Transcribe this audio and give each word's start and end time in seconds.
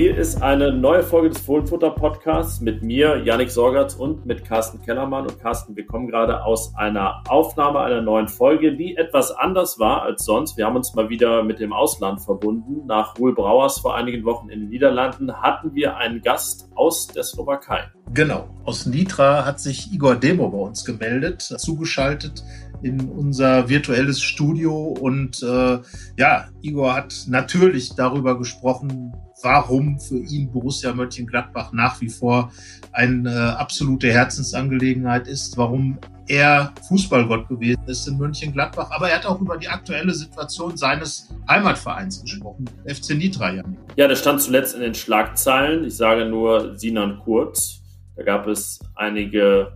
Hier 0.00 0.16
ist 0.16 0.40
eine 0.40 0.72
neue 0.72 1.02
Folge 1.02 1.28
des 1.28 1.42
Fohlenfutter 1.42 1.90
Podcasts 1.90 2.62
mit 2.62 2.82
mir, 2.82 3.22
Yannick 3.22 3.50
Sorgatz 3.50 3.92
und 3.92 4.24
mit 4.24 4.46
Carsten 4.46 4.80
Kellermann. 4.80 5.26
Und 5.26 5.38
Carsten, 5.38 5.76
wir 5.76 5.84
kommen 5.84 6.08
gerade 6.08 6.42
aus 6.42 6.74
einer 6.74 7.22
Aufnahme 7.28 7.80
einer 7.80 8.00
neuen 8.00 8.26
Folge, 8.26 8.74
die 8.74 8.96
etwas 8.96 9.30
anders 9.30 9.78
war 9.78 10.00
als 10.00 10.24
sonst. 10.24 10.56
Wir 10.56 10.64
haben 10.64 10.76
uns 10.76 10.94
mal 10.94 11.10
wieder 11.10 11.42
mit 11.42 11.60
dem 11.60 11.74
Ausland 11.74 12.22
verbunden. 12.22 12.86
Nach 12.86 13.18
Ruhl 13.18 13.34
Brauers 13.34 13.78
vor 13.80 13.94
einigen 13.94 14.24
Wochen 14.24 14.48
in 14.48 14.60
den 14.60 14.68
Niederlanden 14.70 15.42
hatten 15.42 15.74
wir 15.74 15.98
einen 15.98 16.22
Gast 16.22 16.70
aus 16.74 17.06
der 17.08 17.22
Slowakei. 17.22 17.90
Genau. 18.14 18.48
Aus 18.64 18.86
Nitra 18.86 19.44
hat 19.44 19.60
sich 19.60 19.92
Igor 19.92 20.16
Demo 20.16 20.48
bei 20.48 20.58
uns 20.58 20.82
gemeldet, 20.86 21.42
zugeschaltet 21.42 22.42
in 22.82 23.08
unser 23.10 23.68
virtuelles 23.68 24.22
Studio. 24.22 24.76
Und 24.76 25.42
äh, 25.42 25.78
ja, 26.16 26.48
Igor 26.62 26.94
hat 26.94 27.24
natürlich 27.28 27.94
darüber 27.94 28.38
gesprochen, 28.38 29.12
warum 29.42 29.98
für 29.98 30.18
ihn 30.18 30.50
Borussia 30.50 30.92
Mönchengladbach 30.92 31.72
nach 31.72 32.00
wie 32.00 32.08
vor 32.08 32.52
eine 32.92 33.30
äh, 33.30 33.38
absolute 33.58 34.12
Herzensangelegenheit 34.12 35.28
ist, 35.28 35.56
warum 35.56 35.98
er 36.26 36.72
Fußballgott 36.88 37.48
gewesen 37.48 37.82
ist 37.86 38.06
in 38.06 38.16
Mönchengladbach. 38.16 38.90
Aber 38.90 39.08
er 39.08 39.16
hat 39.16 39.26
auch 39.26 39.40
über 39.40 39.58
die 39.58 39.68
aktuelle 39.68 40.14
Situation 40.14 40.76
seines 40.76 41.28
Heimatvereins 41.48 42.22
gesprochen, 42.22 42.66
FC 42.86 43.16
Nitra. 43.16 43.52
Ja, 43.96 44.06
der 44.06 44.14
stand 44.16 44.40
zuletzt 44.40 44.74
in 44.74 44.80
den 44.80 44.94
Schlagzeilen. 44.94 45.84
Ich 45.84 45.96
sage 45.96 46.26
nur 46.26 46.78
Sinan 46.78 47.18
Kurz. 47.24 47.80
Da 48.16 48.22
gab 48.22 48.46
es 48.46 48.78
einige 48.94 49.72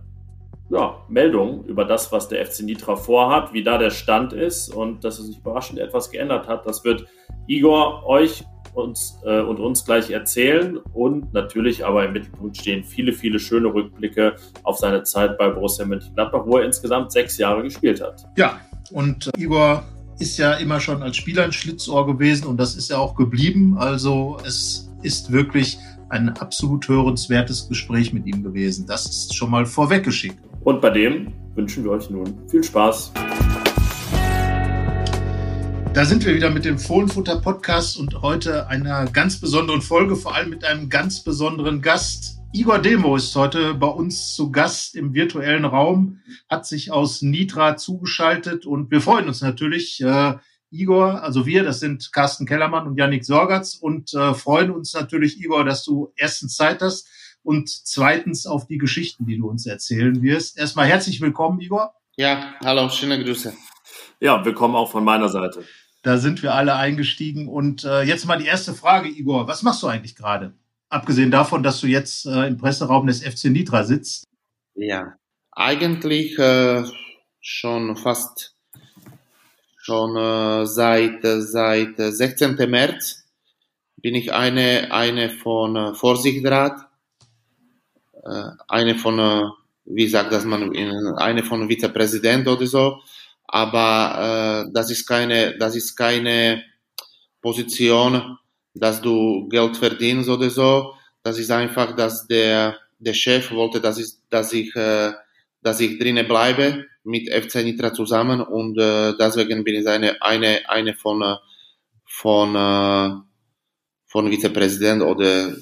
ja, 0.69 0.97
Meldungen 1.09 1.63
über 1.65 1.85
das, 1.85 2.11
was 2.11 2.27
der 2.27 2.45
FC 2.45 2.61
Nitra 2.61 2.95
vorhat, 2.95 3.53
wie 3.53 3.63
da 3.63 3.77
der 3.77 3.91
Stand 3.91 4.33
ist 4.33 4.73
und 4.73 5.03
dass 5.03 5.19
es 5.19 5.27
sich 5.27 5.37
überraschend 5.37 5.79
etwas 5.79 6.09
geändert 6.09 6.47
hat. 6.47 6.65
Das 6.65 6.83
wird 6.83 7.05
Igor 7.47 8.05
euch 8.05 8.43
uns, 8.73 9.17
äh, 9.23 9.41
und 9.41 9.59
uns 9.59 9.85
gleich 9.85 10.09
erzählen 10.09 10.77
und 10.93 11.33
natürlich 11.33 11.85
aber 11.85 12.05
im 12.05 12.13
Mittelpunkt 12.13 12.57
stehen 12.57 12.83
viele, 12.83 13.13
viele 13.13 13.39
schöne 13.39 13.73
Rückblicke 13.73 14.35
auf 14.63 14.77
seine 14.77 15.03
Zeit 15.03 15.37
bei 15.37 15.49
Borussia 15.49 15.85
Mönchengladbach, 15.85 16.45
wo 16.45 16.57
er 16.57 16.65
insgesamt 16.65 17.11
sechs 17.11 17.37
Jahre 17.37 17.63
gespielt 17.63 18.01
hat. 18.01 18.25
Ja, 18.35 18.59
und 18.91 19.27
äh, 19.27 19.41
Igor 19.41 19.83
ist 20.19 20.37
ja 20.37 20.53
immer 20.53 20.79
schon 20.79 21.03
als 21.03 21.17
Spieler 21.17 21.43
ein 21.43 21.51
Schlitzohr 21.51 22.05
gewesen 22.05 22.47
und 22.47 22.57
das 22.57 22.75
ist 22.75 22.89
ja 22.89 22.97
auch 22.97 23.15
geblieben. 23.15 23.77
Also 23.77 24.37
es 24.45 24.91
ist 25.01 25.31
wirklich 25.31 25.77
ein 26.09 26.29
absolut 26.29 26.87
hörenswertes 26.87 27.67
Gespräch 27.67 28.13
mit 28.13 28.25
ihm 28.25 28.43
gewesen. 28.43 28.85
Das 28.87 29.05
ist 29.05 29.35
schon 29.35 29.51
mal 29.51 29.65
vorweggeschickt. 29.65 30.39
Und 30.65 30.81
bei 30.81 30.89
dem 30.89 31.31
wünschen 31.53 31.83
wir 31.83 31.91
euch 31.91 32.09
nun 32.09 32.49
viel 32.49 32.63
Spaß. 32.63 33.13
Da 35.93 36.05
sind 36.05 36.25
wir 36.25 36.33
wieder 36.33 36.49
mit 36.49 36.65
dem 36.65 36.79
Fohlenfutter 36.79 37.39
Podcast 37.39 37.99
und 37.99 38.23
heute 38.23 38.67
einer 38.67 39.05
ganz 39.05 39.39
besonderen 39.39 39.83
Folge, 39.83 40.15
vor 40.15 40.33
allem 40.33 40.49
mit 40.49 40.65
einem 40.65 40.89
ganz 40.89 41.23
besonderen 41.23 41.83
Gast. 41.83 42.39
Igor 42.51 42.79
Demo 42.79 43.15
ist 43.15 43.35
heute 43.35 43.75
bei 43.75 43.85
uns 43.85 44.33
zu 44.33 44.51
Gast 44.51 44.95
im 44.95 45.13
virtuellen 45.13 45.65
Raum, 45.65 46.21
hat 46.49 46.65
sich 46.65 46.91
aus 46.91 47.21
Nitra 47.21 47.77
zugeschaltet 47.77 48.65
und 48.65 48.89
wir 48.89 49.01
freuen 49.01 49.27
uns 49.27 49.41
natürlich. 49.41 50.01
Äh, 50.01 50.33
Igor, 50.71 51.21
also 51.21 51.45
wir, 51.45 51.63
das 51.63 51.79
sind 51.79 52.11
Carsten 52.11 52.47
Kellermann 52.47 52.87
und 52.87 52.97
Yannick 52.97 53.23
Sorgatz 53.23 53.75
und 53.75 54.15
äh, 54.15 54.33
freuen 54.33 54.71
uns 54.71 54.95
natürlich, 54.95 55.39
Igor, 55.39 55.63
dass 55.63 55.83
du 55.83 56.11
erstens 56.17 56.55
Zeit 56.55 56.81
hast 56.81 57.07
und 57.45 57.69
zweitens 57.69 58.47
auf 58.47 58.65
die 58.65 58.77
Geschichten, 58.77 59.25
die 59.25 59.37
du 59.37 59.47
uns 59.47 59.65
erzählen 59.65 60.21
wirst. 60.21 60.57
Erstmal 60.57 60.87
herzlich 60.87 61.21
willkommen, 61.21 61.61
Igor. 61.61 61.93
Ja, 62.17 62.55
hallo, 62.63 62.89
schöne 62.89 63.23
Grüße. 63.23 63.53
Ja, 64.19 64.43
willkommen 64.43 64.75
auch 64.75 64.91
von 64.91 65.03
meiner 65.03 65.29
Seite. 65.29 65.63
Da 66.01 66.17
sind 66.17 66.41
wir 66.41 66.55
alle 66.55 66.75
eingestiegen. 66.75 67.47
Und 67.47 67.83
äh, 67.83 68.01
jetzt 68.01 68.25
mal 68.25 68.39
die 68.39 68.47
erste 68.47 68.73
Frage, 68.73 69.09
Igor. 69.09 69.47
Was 69.47 69.61
machst 69.61 69.83
du 69.83 69.87
eigentlich 69.87 70.15
gerade? 70.15 70.53
Abgesehen 70.89 71.29
davon, 71.29 71.61
dass 71.61 71.81
du 71.81 71.87
jetzt 71.87 72.25
äh, 72.25 72.47
im 72.47 72.57
Presseraum 72.57 73.05
des 73.05 73.23
FC 73.23 73.45
Nitra 73.45 73.83
sitzt. 73.83 74.25
Ja, 74.73 75.13
eigentlich 75.51 76.37
äh, 76.39 76.83
schon 77.41 77.95
fast 77.95 78.55
schon 79.77 80.15
äh, 80.15 80.65
seit 80.65 81.19
seit 81.21 81.95
16. 81.97 82.55
März 82.69 83.23
bin 83.97 84.15
ich 84.15 84.33
eine 84.33 84.91
eine 84.91 85.29
von 85.29 85.75
äh, 85.75 85.93
Vorsichtsrat, 85.93 86.79
äh, 86.79 86.94
eine 88.67 88.95
von 88.95 89.19
äh, 89.19 89.43
wie 89.85 90.07
sagt 90.07 90.33
das 90.33 90.45
man 90.45 90.75
eine 91.17 91.43
von 91.43 91.69
Vizepräsident 91.69 92.47
oder 92.47 92.65
so 92.65 93.01
aber 93.47 94.65
äh, 94.67 94.71
das 94.73 94.91
ist 94.91 95.07
keine, 95.07 95.57
das 95.57 95.75
ist 95.75 95.95
keine 95.95 96.63
Position, 97.41 98.37
dass 98.73 99.01
du 99.01 99.47
Geld 99.49 99.77
verdienst 99.77 100.29
oder 100.29 100.49
so. 100.49 100.93
Das 101.23 101.37
ist 101.39 101.51
einfach, 101.51 101.95
dass 101.95 102.27
der, 102.27 102.77
der 102.99 103.13
Chef 103.13 103.51
wollte, 103.51 103.79
dass 103.79 103.97
ich, 103.97 104.13
dass 104.29 104.51
ich, 104.53 104.75
äh, 104.75 105.11
dass 105.61 105.79
ich 105.79 105.97
drinnen 105.99 106.27
bleibe 106.27 106.85
mit 107.03 107.29
FC 107.31 107.63
Nitra 107.63 107.93
zusammen 107.93 108.41
und 108.41 108.77
äh, 108.79 109.13
deswegen 109.17 109.63
bin 109.63 109.75
ich 109.75 109.87
eine, 109.87 110.21
eine, 110.21 110.67
eine 110.67 110.93
von, 110.95 111.21
äh, 111.21 111.35
von, 112.05 112.55
äh, 112.55 113.11
von 114.07 114.31
Vizepräsident 114.31 115.03
oder 115.03 115.55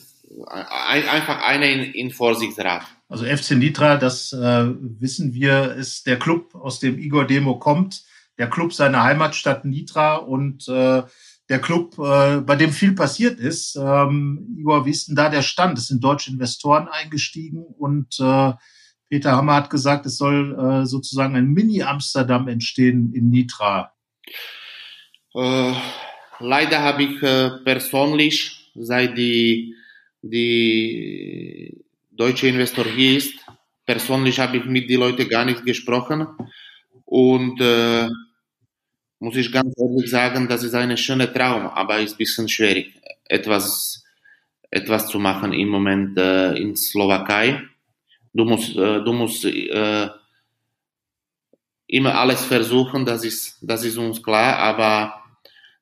ein, 0.48 1.08
einfach 1.08 1.42
eine 1.44 1.72
in, 1.72 1.94
in 1.94 2.12
Vorsichtsrat. 2.12 2.84
Also 3.10 3.26
FC 3.26 3.52
Nitra, 3.52 3.98
das 3.98 4.34
äh, 4.34 4.66
wissen 4.80 5.34
wir, 5.34 5.74
ist 5.74 6.08
der 6.08 6.18
Club, 6.18 6.56
aus 6.56 6.80
dem 6.80 6.98
Igor 7.00 7.26
Demo 7.26 7.60
kommt, 7.60 8.04
der 8.38 8.50
Club 8.50 8.74
seiner 8.74 9.04
Heimatstadt 9.04 9.66
Nitra 9.66 10.16
und 10.16 10.68
äh, 10.68 11.04
der 11.50 11.60
Club, 11.60 11.98
äh, 12.00 12.38
bei 12.38 12.56
dem 12.56 12.72
viel 12.72 12.94
passiert 12.94 13.40
ist. 13.40 13.76
Ähm, 13.76 14.56
Igor, 14.58 14.86
wie 14.86 14.92
ist 14.92 15.08
denn 15.08 15.16
da 15.16 15.30
der 15.30 15.42
Stand? 15.42 15.78
Es 15.78 15.88
sind 15.88 16.04
deutsche 16.04 16.32
Investoren 16.32 16.88
eingestiegen 16.88 17.64
und 17.64 18.20
äh, 18.20 18.54
Peter 19.10 19.34
Hammer 19.34 19.56
hat 19.56 19.70
gesagt, 19.70 20.08
es 20.08 20.18
soll 20.18 20.58
äh, 20.58 20.86
sozusagen 20.88 21.36
ein 21.36 21.50
Mini-Amsterdam 21.50 22.48
entstehen 22.48 23.14
in 23.14 23.30
Nitra. 23.30 23.94
Äh, 25.36 25.74
leider 26.40 26.82
habe 26.82 27.04
ich 27.04 27.22
äh, 27.22 27.52
persönlich 27.64 28.72
seit 28.74 29.16
die, 29.18 29.76
die 30.24 31.86
deutscher 32.12 32.48
Investor 32.48 32.86
hier 32.86 33.18
ist. 33.18 33.36
Persönlich 33.86 34.40
habe 34.40 34.58
ich 34.58 34.66
mit 34.66 34.90
den 34.90 35.02
Leuten 35.02 35.28
gar 35.28 35.46
nicht 35.46 35.66
gesprochen 35.66 36.28
und 37.06 37.60
äh, 37.62 38.08
muss 39.20 39.36
ich 39.36 39.52
ganz 39.52 39.74
ehrlich 39.78 40.10
sagen, 40.10 40.48
das 40.48 40.64
ist 40.64 40.74
ein 40.74 40.96
schöner 40.98 41.32
Traum, 41.32 41.68
aber 41.68 42.00
ist 42.00 42.14
ein 42.14 42.18
bisschen 42.18 42.50
schwierig, 42.50 42.94
etwas, 43.26 44.04
etwas 44.72 45.08
zu 45.08 45.20
machen 45.20 45.54
im 45.54 45.70
Moment 45.70 46.18
äh, 46.18 46.54
in 46.56 46.76
Slowakei. 46.76 47.62
Du 48.34 48.46
musst, 48.46 48.76
äh, 48.76 49.04
du 49.04 49.14
musst 49.14 49.46
äh, 49.46 50.10
immer 51.88 52.16
alles 52.16 52.44
versuchen, 52.46 53.06
das 53.06 53.24
ist, 53.24 53.58
das 53.62 53.84
ist 53.84 53.98
uns 53.98 54.24
klar, 54.24 54.58
aber 54.58 55.24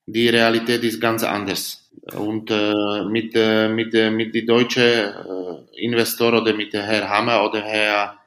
die 0.05 0.27
Realität 0.29 0.83
ist 0.83 0.99
ganz 0.99 1.23
anders. 1.23 1.80
Und 2.13 2.49
äh, 2.49 3.03
mit, 3.05 3.35
äh, 3.35 3.69
mit, 3.69 3.93
äh, 3.93 4.09
mit 4.09 4.33
die 4.33 4.45
deutschen 4.45 4.83
äh, 4.83 5.85
Investor 5.85 6.33
oder 6.33 6.53
mit 6.53 6.73
Herr 6.73 7.07
Hammer 7.07 7.43
oder 7.43 7.61
Herr 7.61 8.17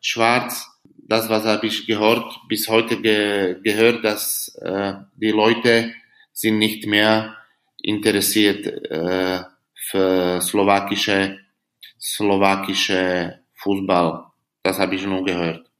Schwarz, 0.00 0.68
das 1.08 1.28
was 1.28 1.44
habe 1.44 1.66
ich 1.66 1.86
gehört, 1.86 2.38
bis 2.48 2.68
heute 2.68 3.00
ge 3.00 3.56
gehört, 3.62 4.04
dass 4.04 4.54
äh, 4.60 4.94
die 5.16 5.30
Leute 5.30 5.92
sind 6.32 6.58
nicht 6.58 6.86
mehr 6.86 7.36
interessiert 7.80 8.66
äh, 8.66 9.40
für 9.74 10.40
slowakische 10.40 11.38
slowakische 12.02 13.38
Fußball. 13.54 14.24
Das 14.62 14.78
habe 14.78 14.94
ich 14.96 15.06
nur 15.06 15.24
gehört. 15.24 15.71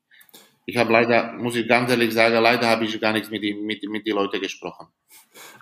Ich 0.73 0.79
habe 0.79 0.91
leider, 0.91 1.35
muss 1.35 1.55
ich 1.55 1.69
ganz 1.69 1.91
ehrlich 1.91 2.15
sagen, 2.15 2.43
leider 2.43 2.67
habe 2.67 2.87
ich 2.87 2.99
gar 2.99 3.13
nichts 3.13 3.29
mit, 3.29 3.43
die, 3.43 3.53
mit, 3.53 3.83
mit 3.91 4.07
den 4.07 4.15
Leuten 4.15 4.41
gesprochen. 4.41 4.87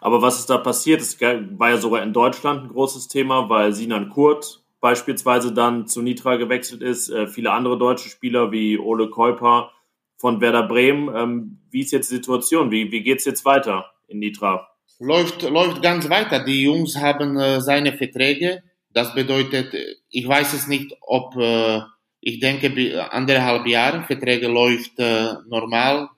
Aber 0.01 0.23
was 0.23 0.39
ist 0.39 0.49
da 0.51 0.59
passiert? 0.59 1.01
Es 1.01 1.21
war 1.21 1.71
ja 1.71 1.79
sogar 1.79 2.05
in 2.05 2.13
Deutschland 2.13 2.63
ein 2.63 2.69
großes 2.69 3.09
Thema, 3.09 3.49
weil 3.49 3.73
Sinan 3.73 4.11
Kurt 4.11 4.63
beispielsweise 4.81 5.53
dann 5.53 5.89
zu 5.89 6.01
Nitra 6.01 6.37
gewechselt 6.37 6.81
ist. 6.81 7.09
Äh, 7.09 7.27
viele 7.27 7.51
andere 7.51 7.77
deutsche 7.77 8.09
Spieler 8.09 8.53
wie 8.53 8.79
Ole 8.79 9.11
Keuper 9.11 9.73
von 10.17 10.41
Werder 10.41 10.63
Bremen. 10.63 11.13
Ähm, 11.13 11.59
wie 11.73 11.81
ist 11.81 11.91
jetzt 11.91 12.13
die 12.13 12.15
Situation? 12.15 12.71
Wie, 12.71 12.93
wie 12.93 13.11
es 13.11 13.25
jetzt 13.25 13.45
weiter 13.45 13.91
in 14.07 14.21
Nitra? 14.21 14.69
Läuft, 15.01 15.43
läuft 15.43 15.83
ganz 15.83 16.09
weiter. 16.09 16.45
Die 16.45 16.63
Jungs 16.63 16.97
haben 16.97 17.37
äh, 17.37 17.61
seine 17.61 17.95
Verträge. 17.95 18.63
Das 18.93 19.13
bedeutet, 19.13 19.75
ich 20.09 20.29
weiß 20.29 20.53
es 20.53 20.69
nicht, 20.69 20.97
ob, 21.01 21.37
äh, 21.37 21.81
ich 22.21 22.39
denke, 22.39 23.13
anderthalb 23.13 23.67
Jahre 23.67 24.03
Verträge 24.05 24.49
läuft 24.49 24.99
äh, 24.99 25.35
normal. 25.49 26.11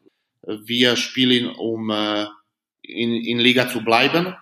Wir 0.42 0.96
spielen 0.96 1.50
um 1.54 1.90
äh, 1.90 2.26
in, 2.82 3.14
in 3.14 3.38
Liga 3.38 3.68
zu 3.68 3.84
bleiben. 3.84 4.34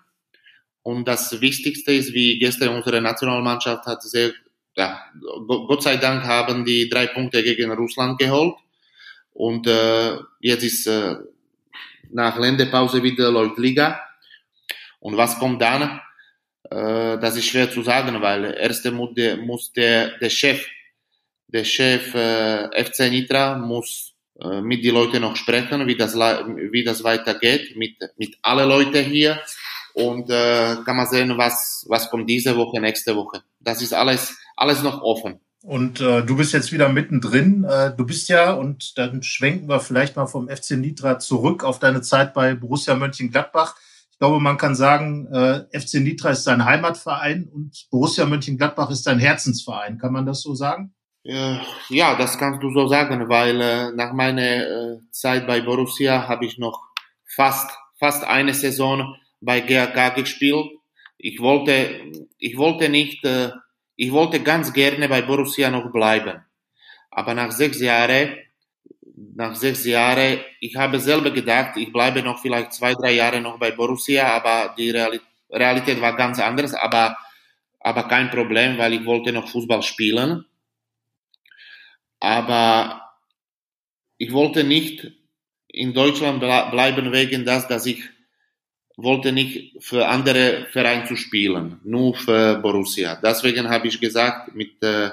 Und 0.83 1.07
das 1.07 1.41
Wichtigste 1.41 1.93
ist, 1.93 2.15
wie 2.15 2.39
gestern 2.39 2.71
unsere 2.71 3.01
Nationalmannschaft 3.03 3.85
hat 3.87 4.03
sehr, 4.03 4.33
ja, 4.77 4.99
Gott 5.47 5.83
sei 5.83 5.97
Dank 5.99 6.25
haben 6.25 6.65
die 6.65 6.89
drei 6.89 7.07
Punkte 7.07 7.43
gegen 7.43 7.71
Russland 7.73 8.19
geholt. 8.19 8.55
und 9.33 9.67
äh, 9.67 10.17
jetzt 10.41 10.65
ist 10.65 10.87
äh, 10.87 11.17
nach 12.11 12.39
Länderpause 12.39 13.03
wieder 13.03 13.31
läuft 13.31 13.59
Liga. 13.59 14.01
Und 15.01 15.17
was 15.17 15.39
kommt 15.39 15.63
dann? 15.63 16.01
Äh, 16.65 17.19
das 17.19 17.37
ist 17.37 17.47
schwer 17.47 17.71
zu 17.71 17.83
sagen, 17.83 18.21
weil 18.21 18.55
erste 18.55 18.91
muss 18.91 19.15
der, 19.15 19.37
muss 19.37 19.73
der, 19.73 20.19
der 20.19 20.31
Chef, 20.31 20.67
der 21.53 21.65
Chef 21.65 22.15
äh, 22.15 22.85
FC 22.85 23.11
Nitra 23.11 23.57
muss 23.57 24.15
äh, 24.41 24.61
mit 24.61 24.85
die 24.85 24.91
Leute 24.91 25.21
noch 25.21 25.37
sprechen, 25.37 25.87
wie 25.87 25.97
das, 25.97 26.15
wie 26.15 26.85
das 26.85 27.05
weitergeht, 27.05 27.77
mit, 27.77 27.97
mit 28.17 28.39
alle 28.43 28.65
Leute 28.65 29.01
hier. 29.01 29.41
Und 29.93 30.31
äh, 30.31 30.77
kann 30.85 30.97
man 30.97 31.07
sehen, 31.07 31.37
was, 31.37 31.85
was 31.89 32.11
kommt 32.11 32.31
diese 32.31 32.57
Woche, 32.57 32.81
nächste 32.81 33.17
Woche. 33.17 33.43
Das 33.59 33.83
ist 33.83 33.93
alles, 33.93 34.37
alles 34.57 34.83
noch 34.83 35.03
offen. 35.03 35.41
Und 35.63 36.01
äh, 36.01 36.25
du 36.25 36.37
bist 36.37 36.53
jetzt 36.53 36.73
wieder 36.73 36.89
mittendrin. 36.89 37.65
Äh, 37.65 37.95
du 37.95 38.07
bist 38.07 38.29
ja, 38.29 38.53
und 38.53 38.97
dann 38.97 39.23
schwenken 39.23 39.69
wir 39.69 39.81
vielleicht 39.81 40.17
mal 40.17 40.27
vom 40.27 40.49
FC 40.49 40.73
Nitra 40.73 41.19
zurück 41.19 41.65
auf 41.65 41.79
deine 41.79 42.01
Zeit 42.01 42.33
bei 42.33 42.55
Borussia 42.55 42.95
Mönchengladbach. 42.95 43.75
Ich 44.11 44.19
glaube, 44.19 44.41
man 44.41 44.57
kann 44.57 44.75
sagen, 44.75 45.27
äh, 45.27 45.65
FC 45.79 45.95
Nitra 45.95 46.31
ist 46.31 46.47
dein 46.47 46.65
Heimatverein 46.65 47.49
und 47.53 47.89
Borussia 47.91 48.25
Mönchengladbach 48.25 48.91
ist 48.91 49.07
dein 49.07 49.19
Herzensverein. 49.19 49.99
Kann 49.99 50.13
man 50.13 50.25
das 50.25 50.41
so 50.41 50.55
sagen? 50.55 50.95
Ja, 51.91 52.15
das 52.17 52.39
kannst 52.39 52.63
du 52.63 52.71
so 52.73 52.87
sagen, 52.87 53.29
weil 53.29 53.61
äh, 53.61 53.91
nach 53.93 54.13
meiner 54.13 54.43
äh, 54.43 54.99
Zeit 55.11 55.47
bei 55.47 55.61
Borussia 55.61 56.27
habe 56.29 56.47
ich 56.47 56.57
noch 56.59 56.81
fast, 57.27 57.71
fast 57.99 58.25
eine 58.25 58.55
Saison 58.55 59.17
bei 59.41 59.61
GAK 59.61 60.15
gespielt. 60.17 60.67
Ich 61.19 61.41
wollte, 61.41 62.01
ich 62.39 62.57
wollte 62.57 62.89
nicht 62.89 63.25
äh, 63.25 63.51
ich 63.97 64.13
wollte 64.13 64.41
ganz 64.43 64.73
gerne 64.73 65.09
bei 65.11 65.21
Borussia 65.21 65.71
noch 65.71 65.93
bleiben. 65.93 66.43
Aber 67.11 67.35
nach 67.35 67.53
sechs 67.53 67.81
Jahren, 67.81 68.39
nach 69.37 69.55
sechs 69.55 69.85
Jahren, 69.85 70.41
ich 70.61 70.75
habe 70.77 70.99
selber 70.99 71.31
gedacht, 71.31 71.77
ich 71.77 71.93
bleibe 71.93 72.23
noch 72.23 72.39
vielleicht 72.39 72.73
zwei, 72.73 72.95
drei 72.95 73.13
Jahre 73.13 73.43
noch 73.43 73.59
bei 73.59 73.73
Borussia, 73.73 74.27
aber 74.27 74.75
die 74.79 74.91
Realität 75.51 76.01
war 76.01 76.17
ganz 76.17 76.41
anders, 76.41 76.73
aber, 76.73 77.15
aber 77.81 78.05
kein 78.09 78.31
Problem, 78.31 78.79
weil 78.79 78.95
ich 78.95 79.05
wollte 79.05 79.33
noch 79.33 79.49
Fußball 79.49 79.83
spielen. 79.83 80.47
Aber 82.21 83.15
ich 84.19 84.33
wollte 84.33 84.65
nicht 84.65 85.11
in 85.69 85.95
Deutschland 85.95 86.41
bleiben 86.41 87.13
wegen 87.13 87.45
das, 87.45 87.67
dass 87.69 87.87
ich 87.87 88.03
wollte 88.97 89.33
nicht 89.33 89.83
für 89.83 90.07
andere 90.07 90.67
Vereine 90.71 91.07
zu 91.07 91.17
spielen, 91.17 91.81
nur 91.85 92.15
für 92.15 92.57
Borussia. 92.57 93.19
Deswegen 93.23 93.71
habe 93.71 93.89
ich 93.89 93.99
gesagt, 93.99 94.55
mit 94.55 94.83
äh, 94.83 95.11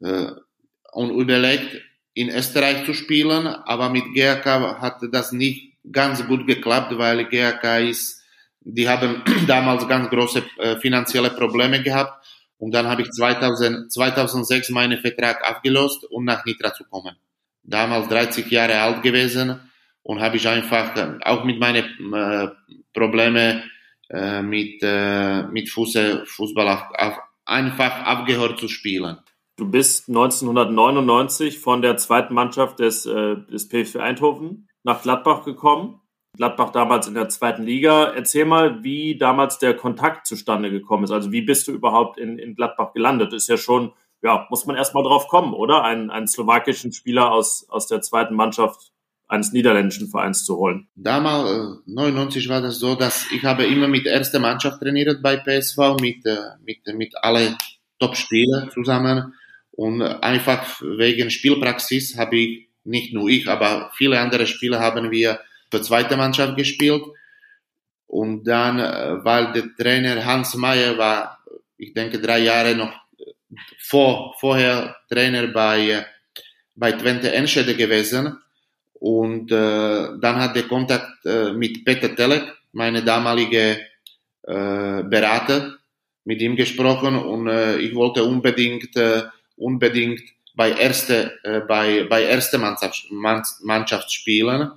äh, 0.00 0.32
und 0.92 1.10
überlegt, 1.10 1.80
in 2.14 2.30
Österreich 2.30 2.84
zu 2.84 2.94
spielen, 2.94 3.46
aber 3.46 3.88
mit 3.90 4.14
GAK 4.14 4.44
hat 4.80 5.00
das 5.12 5.32
nicht 5.32 5.74
ganz 5.90 6.26
gut 6.26 6.46
geklappt, 6.46 6.98
weil 6.98 7.24
GAK 7.26 7.88
ist, 7.88 8.20
die 8.60 8.88
haben 8.88 9.22
damals 9.46 9.86
ganz 9.86 10.10
große 10.10 10.42
äh, 10.58 10.76
finanzielle 10.76 11.30
Probleme 11.30 11.82
gehabt 11.82 12.17
und 12.58 12.72
dann 12.72 12.88
habe 12.88 13.02
ich 13.02 13.10
2000, 13.10 13.92
2006 13.92 14.70
meinen 14.70 14.98
Vertrag 14.98 15.48
abgelöst, 15.48 16.04
um 16.10 16.24
nach 16.24 16.44
Nitra 16.44 16.74
zu 16.74 16.84
kommen. 16.84 17.16
Damals 17.62 18.08
30 18.08 18.50
Jahre 18.50 18.80
alt 18.80 19.02
gewesen 19.02 19.60
und 20.02 20.20
habe 20.20 20.36
ich 20.36 20.48
einfach 20.48 20.96
äh, 20.96 21.18
auch 21.24 21.44
mit 21.44 21.60
meinen 21.60 21.84
äh, 22.12 22.48
Probleme 22.92 23.62
äh, 24.10 24.42
mit, 24.42 24.80
äh, 24.82 25.42
mit 25.44 25.68
Fuße, 25.68 26.24
Fußball 26.26 26.68
auf, 26.68 26.82
auf, 26.96 27.18
einfach 27.44 28.06
aufgehört 28.06 28.58
zu 28.58 28.68
spielen. 28.68 29.18
Du 29.56 29.70
bist 29.70 30.08
1999 30.08 31.58
von 31.58 31.82
der 31.82 31.96
zweiten 31.96 32.32
Mannschaft 32.32 32.78
des, 32.78 33.06
äh, 33.06 33.36
des 33.36 33.68
PSV 33.68 33.96
Eindhoven 33.96 34.68
nach 34.82 35.02
Gladbach 35.02 35.44
gekommen. 35.44 36.00
Gladbach 36.38 36.70
damals 36.70 37.08
in 37.08 37.14
der 37.14 37.28
zweiten 37.28 37.64
Liga. 37.64 38.12
Erzähl 38.14 38.44
mal, 38.44 38.84
wie 38.84 39.18
damals 39.18 39.58
der 39.58 39.74
Kontakt 39.74 40.24
zustande 40.26 40.70
gekommen 40.70 41.02
ist. 41.02 41.10
Also 41.10 41.32
wie 41.32 41.42
bist 41.42 41.66
du 41.66 41.72
überhaupt 41.72 42.16
in, 42.16 42.38
in 42.38 42.54
Gladbach 42.54 42.92
gelandet? 42.92 43.32
Ist 43.32 43.48
ja 43.48 43.56
schon, 43.56 43.92
ja, 44.22 44.46
muss 44.48 44.64
man 44.64 44.76
erstmal 44.76 45.02
drauf 45.02 45.26
kommen, 45.26 45.52
oder? 45.52 45.82
Einen, 45.82 46.10
einen 46.10 46.28
slowakischen 46.28 46.92
Spieler 46.92 47.32
aus, 47.32 47.66
aus 47.68 47.88
der 47.88 48.02
zweiten 48.02 48.36
Mannschaft 48.36 48.92
eines 49.26 49.52
niederländischen 49.52 50.08
Vereins 50.08 50.44
zu 50.44 50.56
holen? 50.56 50.86
Damals, 50.94 51.50
äh, 51.50 51.90
99 51.90 52.48
war 52.48 52.60
das 52.60 52.78
so, 52.78 52.94
dass 52.94 53.26
ich 53.32 53.44
habe 53.44 53.66
immer 53.66 53.88
mit 53.88 54.06
erster 54.06 54.38
Mannschaft 54.38 54.80
trainiert 54.80 55.20
bei 55.20 55.38
PSV, 55.38 56.00
mit, 56.00 56.24
äh, 56.24 56.36
mit, 56.64 56.86
mit 56.94 57.14
alle 57.20 57.58
Top-Spieler 57.98 58.70
zusammen. 58.70 59.34
Und 59.72 60.02
einfach 60.02 60.80
wegen 60.82 61.30
Spielpraxis 61.30 62.16
habe 62.16 62.36
ich, 62.36 62.68
nicht 62.84 63.12
nur 63.12 63.28
ich, 63.28 63.48
aber 63.48 63.90
viele 63.96 64.20
andere 64.20 64.46
Spieler 64.46 64.78
haben 64.78 65.10
wir 65.10 65.40
für 65.70 65.82
zweite 65.82 66.16
Mannschaft 66.16 66.56
gespielt. 66.56 67.02
Und 68.06 68.44
dann, 68.44 68.78
äh, 68.78 69.24
weil 69.24 69.52
der 69.52 69.74
Trainer 69.76 70.24
Hans 70.24 70.54
Meyer 70.54 70.96
war, 70.96 71.44
ich 71.76 71.92
denke, 71.92 72.20
drei 72.20 72.40
Jahre 72.40 72.74
noch 72.74 72.92
vor, 73.78 74.34
vorher 74.38 74.96
Trainer 75.08 75.46
bei, 75.48 76.06
bei 76.74 76.92
Twente 76.92 77.32
Enschede 77.32 77.74
gewesen, 77.74 78.38
und 79.00 79.52
äh, 79.52 80.08
dann 80.20 80.36
hat 80.36 80.56
der 80.56 80.64
Kontakt 80.64 81.24
äh, 81.24 81.52
mit 81.52 81.84
Peter 81.84 82.14
Telek, 82.14 82.42
meine 82.72 83.02
damalige 83.02 83.78
äh, 84.42 85.02
Berater, 85.04 85.76
mit 86.24 86.42
ihm 86.42 86.56
gesprochen. 86.56 87.16
Und 87.16 87.48
äh, 87.48 87.78
ich 87.78 87.94
wollte 87.94 88.24
unbedingt, 88.24 88.96
äh, 88.96 89.22
unbedingt 89.56 90.20
bei 90.54 90.72
erste, 90.72 91.38
äh, 91.44 91.60
bei, 91.60 92.06
bei 92.08 92.24
erste 92.24 92.58
Mannschaft, 92.58 93.06
Mannschaft 93.10 94.12
spielen 94.12 94.72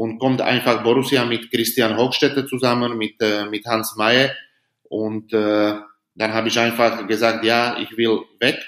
und 0.00 0.18
kommt 0.18 0.40
einfach 0.40 0.82
Borussia 0.82 1.26
mit 1.26 1.50
Christian 1.50 1.98
Hochstetter 1.98 2.46
zusammen, 2.46 2.96
mit, 2.96 3.20
äh, 3.20 3.44
mit 3.44 3.66
Hans 3.66 3.96
Mayer 3.96 4.30
und 4.88 5.30
äh, 5.34 5.74
dann 6.14 6.32
habe 6.32 6.48
ich 6.48 6.58
einfach 6.58 7.06
gesagt, 7.06 7.44
ja, 7.44 7.76
ich 7.78 7.94
will 7.98 8.20
weg 8.38 8.58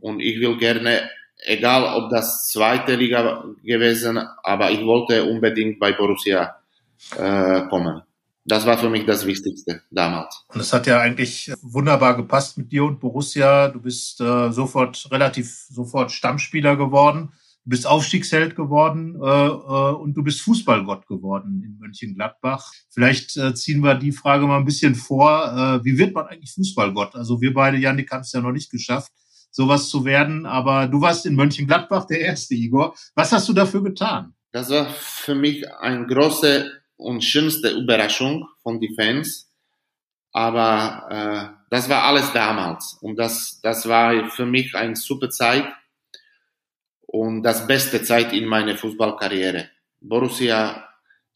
und 0.00 0.18
ich 0.18 0.40
will 0.40 0.56
gerne 0.58 1.08
egal 1.44 1.84
ob 1.94 2.10
das 2.10 2.48
zweite 2.48 2.96
Liga 2.96 3.44
gewesen, 3.62 4.18
aber 4.42 4.72
ich 4.72 4.84
wollte 4.84 5.22
unbedingt 5.24 5.78
bei 5.78 5.92
Borussia 5.92 6.56
äh, 7.16 7.62
kommen. 7.68 8.02
Das 8.44 8.66
war 8.66 8.76
für 8.76 8.90
mich 8.90 9.04
das 9.06 9.24
Wichtigste 9.24 9.82
damals. 9.90 10.44
Und 10.48 10.60
es 10.60 10.72
hat 10.72 10.88
ja 10.88 11.00
eigentlich 11.00 11.52
wunderbar 11.62 12.16
gepasst 12.16 12.58
mit 12.58 12.72
dir 12.72 12.84
und 12.84 12.98
Borussia. 12.98 13.68
Du 13.68 13.80
bist 13.80 14.20
äh, 14.20 14.50
sofort 14.50 15.08
relativ 15.12 15.66
sofort 15.70 16.10
Stammspieler 16.10 16.76
geworden. 16.76 17.32
Du 17.66 17.70
bist 17.70 17.84
Aufstiegsheld 17.84 18.54
geworden 18.54 19.16
äh, 19.20 19.26
äh, 19.26 19.94
und 19.96 20.14
du 20.14 20.22
bist 20.22 20.40
Fußballgott 20.42 21.08
geworden 21.08 21.64
in 21.64 21.78
Mönchengladbach. 21.80 22.70
Vielleicht 22.90 23.36
äh, 23.36 23.54
ziehen 23.54 23.80
wir 23.80 23.96
die 23.96 24.12
Frage 24.12 24.46
mal 24.46 24.58
ein 24.58 24.64
bisschen 24.64 24.94
vor. 24.94 25.80
Äh, 25.80 25.84
wie 25.84 25.98
wird 25.98 26.14
man 26.14 26.26
eigentlich 26.26 26.52
Fußballgott? 26.52 27.16
Also 27.16 27.40
wir 27.40 27.52
beide, 27.52 27.76
Janik, 27.76 28.12
haben 28.12 28.20
es 28.20 28.32
ja 28.32 28.40
noch 28.40 28.52
nicht 28.52 28.70
geschafft 28.70 29.10
sowas 29.50 29.88
zu 29.88 30.04
werden. 30.04 30.46
Aber 30.46 30.86
du 30.86 31.00
warst 31.00 31.26
in 31.26 31.34
Mönchengladbach 31.34 32.06
der 32.06 32.20
erste, 32.20 32.54
Igor. 32.54 32.94
Was 33.16 33.32
hast 33.32 33.48
du 33.48 33.52
dafür 33.52 33.82
getan? 33.82 34.34
Das 34.52 34.70
war 34.70 34.86
für 34.88 35.34
mich 35.34 35.68
eine 35.80 36.06
große 36.06 36.70
und 36.96 37.24
schönste 37.24 37.70
Überraschung 37.70 38.46
von 38.62 38.80
den 38.80 38.94
Fans. 38.94 39.50
Aber 40.32 41.08
äh, 41.10 41.66
das 41.70 41.88
war 41.88 42.04
alles 42.04 42.32
damals. 42.32 42.96
Und 43.00 43.16
das, 43.16 43.58
das 43.60 43.88
war 43.88 44.30
für 44.30 44.46
mich 44.46 44.74
eine 44.76 44.94
super 44.94 45.30
Zeit 45.30 45.66
und 47.20 47.42
das 47.42 47.66
beste 47.66 48.02
Zeit 48.02 48.32
in 48.32 48.46
meiner 48.46 48.76
Fußballkarriere. 48.76 49.70
Borussia 50.00 50.88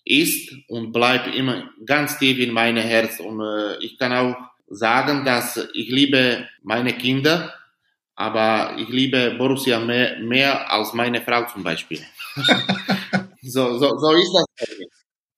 ist 0.05 0.53
und 0.69 0.93
bleibt 0.93 1.35
immer 1.35 1.71
ganz 1.85 2.19
tief 2.19 2.39
in 2.39 2.53
meinem 2.53 2.83
Herz. 2.83 3.21
Und 3.21 3.41
äh, 3.41 3.79
ich 3.85 3.99
kann 3.99 4.13
auch 4.13 4.37
sagen, 4.69 5.25
dass 5.25 5.57
ich 5.75 5.89
liebe 5.89 6.49
meine 6.63 6.93
Kinder 6.95 7.55
aber 8.21 8.77
ich 8.77 8.89
liebe 8.91 9.35
Borussia 9.39 9.81
mehr, 9.81 10.19
mehr 10.19 10.71
als 10.71 10.93
meine 10.93 11.23
Frau 11.23 11.47
zum 11.47 11.63
Beispiel. 11.63 12.05
so, 13.43 13.79
so, 13.79 13.97
so 13.97 14.13
ist 14.13 14.33
das. 14.35 14.69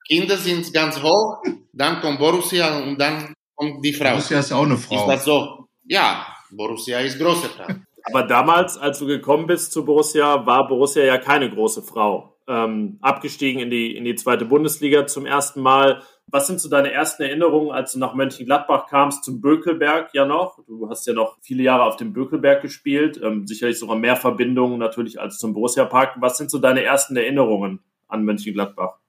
Kinder 0.09 0.37
sind 0.37 0.73
ganz 0.75 1.01
hoch, 1.01 1.45
dann 1.73 2.01
kommt 2.01 2.19
Borussia 2.19 2.81
und 2.81 2.99
dann 2.99 3.33
kommt 3.55 3.85
die 3.85 3.93
Frau. 3.93 4.11
Borussia 4.11 4.41
ist 4.41 4.53
auch 4.53 4.65
eine 4.65 4.77
Frau. 4.77 4.97
Ist 4.97 5.07
das 5.07 5.25
so? 5.25 5.69
Ja, 5.85 6.27
Borussia 6.51 6.99
ist 6.99 7.21
große 7.21 7.51
Frau. 7.51 7.69
Aber 8.05 8.25
damals, 8.25 8.79
als 8.79 8.99
du 8.99 9.07
gekommen 9.07 9.47
bist 9.47 9.73
zu 9.73 9.85
Borussia, 9.85 10.47
war 10.47 10.67
Borussia 10.67 11.05
ja 11.05 11.19
keine 11.19 11.51
große 11.51 11.83
Frau. 11.83 12.37
Ähm, 12.49 12.99
abgestiegen 13.01 13.61
in 13.63 13.71
die, 13.71 13.97
in 13.97 14.05
die 14.05 14.17
zweite 14.17 14.45
Bundesliga 14.45 15.07
zum 15.07 15.27
ersten 15.27 15.61
Mal. 15.61 16.03
Was 16.27 16.47
sind 16.49 16.61
so 16.61 16.69
deine 16.69 16.91
ersten 16.91 17.23
Erinnerungen, 17.23 17.71
als 17.71 17.93
du 17.93 17.99
nach 17.99 18.15
Mönchengladbach 18.15 18.89
kamst, 18.89 19.23
zum 19.23 19.41
Bökelberg 19.41 20.11
ja 20.15 20.25
noch? 20.25 20.59
Du 20.67 20.89
hast 20.89 21.07
ja 21.07 21.13
noch 21.13 21.37
viele 21.41 21.63
Jahre 21.63 21.85
auf 21.85 21.97
dem 21.97 22.13
Bökelberg 22.13 22.63
gespielt, 22.63 23.21
ähm, 23.23 23.47
sicherlich 23.47 23.79
sogar 23.79 23.97
mehr 23.97 24.17
Verbindungen 24.17 24.79
natürlich 24.79 25.21
als 25.21 25.39
zum 25.39 25.53
Borussia 25.53 25.85
Park. 25.85 26.17
Was 26.21 26.39
sind 26.39 26.51
so 26.51 26.59
deine 26.59 26.83
ersten 26.83 27.17
Erinnerungen 27.17 27.81
an 28.09 28.25
Mönchengladbach? 28.25 29.02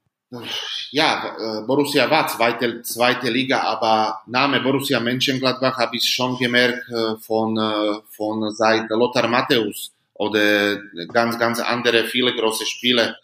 Ja, 0.91 1.35
äh, 1.37 1.65
Borussia 1.65 2.09
war 2.09 2.27
zweite, 2.27 2.81
zweite 2.81 3.29
Liga, 3.29 3.61
aber 3.61 4.21
Name 4.27 4.61
Borussia 4.61 4.99
Mönchengladbach 4.99 5.77
habe 5.77 5.97
ich 5.97 6.07
schon 6.07 6.37
gemerkt 6.37 6.89
äh, 6.89 7.15
von, 7.17 7.57
äh, 7.57 7.99
von 8.09 8.51
seit 8.51 8.89
Lothar 8.89 9.27
Matthäus 9.27 9.91
oder 10.13 10.77
ganz, 11.11 11.37
ganz 11.37 11.59
andere, 11.59 12.05
viele 12.05 12.35
große 12.35 12.65
Spiele 12.65 13.17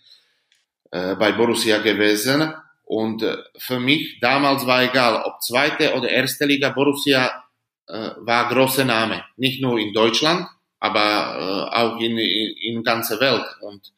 bei 0.92 1.32
Borussia 1.34 1.78
gewesen. 1.78 2.52
Und 2.84 3.24
für 3.60 3.80
mich 3.80 4.20
damals 4.20 4.66
war 4.66 4.82
egal, 4.82 5.22
ob 5.24 5.40
zweite 5.40 5.94
oder 5.94 6.10
erste 6.10 6.46
Liga, 6.46 6.70
Borussia 6.70 7.44
war 7.86 8.50
großer 8.50 8.86
Name. 8.86 9.24
Nicht 9.38 9.62
nur 9.62 9.78
in 9.78 9.94
Deutschland, 9.94 10.48
aber 10.80 11.72
auch 11.78 12.00
in, 12.00 12.18
in, 12.18 12.56
in 12.58 12.84
ganzer 12.84 13.20
Welt. 13.20 13.46
Und 13.62 13.94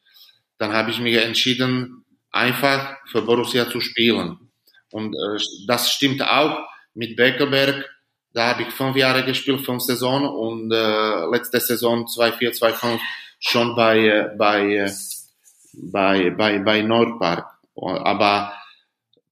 dann 0.58 0.74
habe 0.74 0.90
ich 0.90 1.00
mich 1.00 1.16
entschieden, 1.16 2.01
einfach 2.32 2.96
für 3.06 3.22
Borussia 3.22 3.68
zu 3.68 3.80
spielen. 3.80 4.50
Und 4.90 5.14
äh, 5.14 5.42
das 5.66 5.90
stimmt 5.92 6.22
auch 6.22 6.58
mit 6.94 7.16
Beckelberg. 7.16 7.88
Da 8.32 8.48
habe 8.48 8.62
ich 8.62 8.70
fünf 8.70 8.96
Jahre 8.96 9.24
gespielt, 9.24 9.64
fünf 9.64 9.82
Saison 9.82 10.26
und 10.26 10.72
äh, 10.72 11.26
letzte 11.30 11.60
Saison 11.60 12.06
2-4, 12.06 12.58
2-5 12.58 12.98
schon 13.38 13.76
bei, 13.76 13.98
äh, 13.98 14.30
bei, 14.36 14.74
äh, 14.74 14.90
bei, 15.74 16.30
bei, 16.30 16.58
bei 16.58 16.82
Nordpark. 16.82 17.46
Aber 17.74 18.52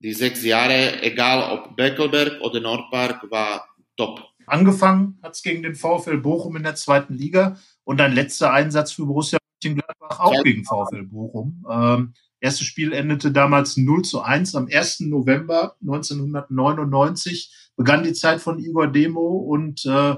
die 0.00 0.12
sechs 0.12 0.44
Jahre, 0.44 1.02
egal 1.02 1.52
ob 1.52 1.76
Beckelberg 1.76 2.40
oder 2.42 2.60
Nordpark, 2.60 3.30
war 3.30 3.68
top. 3.96 4.22
Angefangen 4.46 5.18
hat 5.22 5.34
es 5.34 5.42
gegen 5.42 5.62
den 5.62 5.74
VfL 5.74 6.18
Bochum 6.18 6.56
in 6.56 6.64
der 6.64 6.74
zweiten 6.74 7.14
Liga 7.14 7.56
und 7.84 7.98
dein 7.98 8.12
letzter 8.12 8.52
Einsatz 8.52 8.92
für 8.92 9.06
Borussia 9.06 9.38
Mönchengladbach 9.62 10.20
auch 10.20 10.42
gegen 10.42 10.64
VfL 10.64 11.04
Bochum. 11.04 11.64
Ähm, 11.70 12.14
erstes 12.40 12.66
Spiel 12.66 12.92
endete 12.92 13.30
damals 13.32 13.76
0 13.76 14.02
zu 14.02 14.22
1. 14.22 14.54
Am 14.54 14.68
1. 14.70 15.00
November 15.00 15.76
1999 15.80 17.70
begann 17.76 18.02
die 18.02 18.12
Zeit 18.12 18.40
von 18.40 18.58
Igor 18.58 18.88
Demo 18.88 19.38
und 19.38 19.84
äh, 19.86 20.16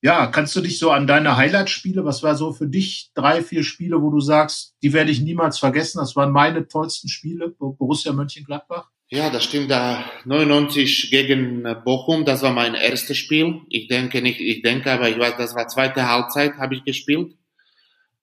ja, 0.00 0.28
kannst 0.28 0.54
du 0.54 0.60
dich 0.60 0.78
so 0.78 0.90
an 0.90 1.08
deine 1.08 1.36
Highlight-Spiele, 1.36 2.04
was 2.04 2.22
war 2.22 2.36
so 2.36 2.52
für 2.52 2.68
dich 2.68 3.10
drei, 3.14 3.42
vier 3.42 3.64
Spiele, 3.64 4.00
wo 4.00 4.10
du 4.10 4.20
sagst, 4.20 4.76
die 4.82 4.92
werde 4.92 5.10
ich 5.10 5.20
niemals 5.20 5.58
vergessen, 5.58 5.98
das 5.98 6.14
waren 6.14 6.30
meine 6.30 6.68
tollsten 6.68 7.08
Spiele, 7.08 7.48
Borussia 7.58 8.12
Mönchengladbach? 8.12 8.88
Ja, 9.10 9.30
das 9.30 9.44
stimmt. 9.44 9.70
Da 9.70 10.04
99 10.26 11.10
gegen 11.10 11.62
Bochum, 11.84 12.26
das 12.26 12.42
war 12.42 12.52
mein 12.52 12.74
erstes 12.74 13.16
Spiel. 13.16 13.62
Ich 13.70 13.88
denke 13.88 14.20
nicht, 14.20 14.38
ich 14.38 14.60
denke, 14.60 14.92
aber 14.92 15.08
ich 15.08 15.18
weiß, 15.18 15.36
das 15.38 15.54
war 15.54 15.66
zweite 15.66 16.06
Halbzeit, 16.06 16.58
habe 16.58 16.74
ich 16.74 16.84
gespielt. 16.84 17.34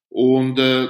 Und 0.10 0.60
äh, 0.60 0.88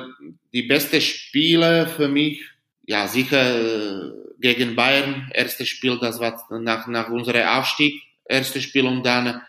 die 0.55 0.63
beste 0.63 1.01
Spiele 1.01 1.85
für 1.85 2.07
mich, 2.07 2.41
ja 2.87 3.07
sicher 3.07 3.43
äh, 3.43 4.11
gegen 4.39 4.75
Bayern, 4.75 5.29
erstes 5.33 5.67
Spiel, 5.67 5.97
das 5.99 6.19
war 6.19 6.33
nach 6.49 6.87
nach 6.87 7.09
unserem 7.09 7.47
Aufstieg, 7.47 8.01
erstes 8.23 8.63
Spiel 8.63 8.85
und 8.87 9.03
dann 9.05 9.41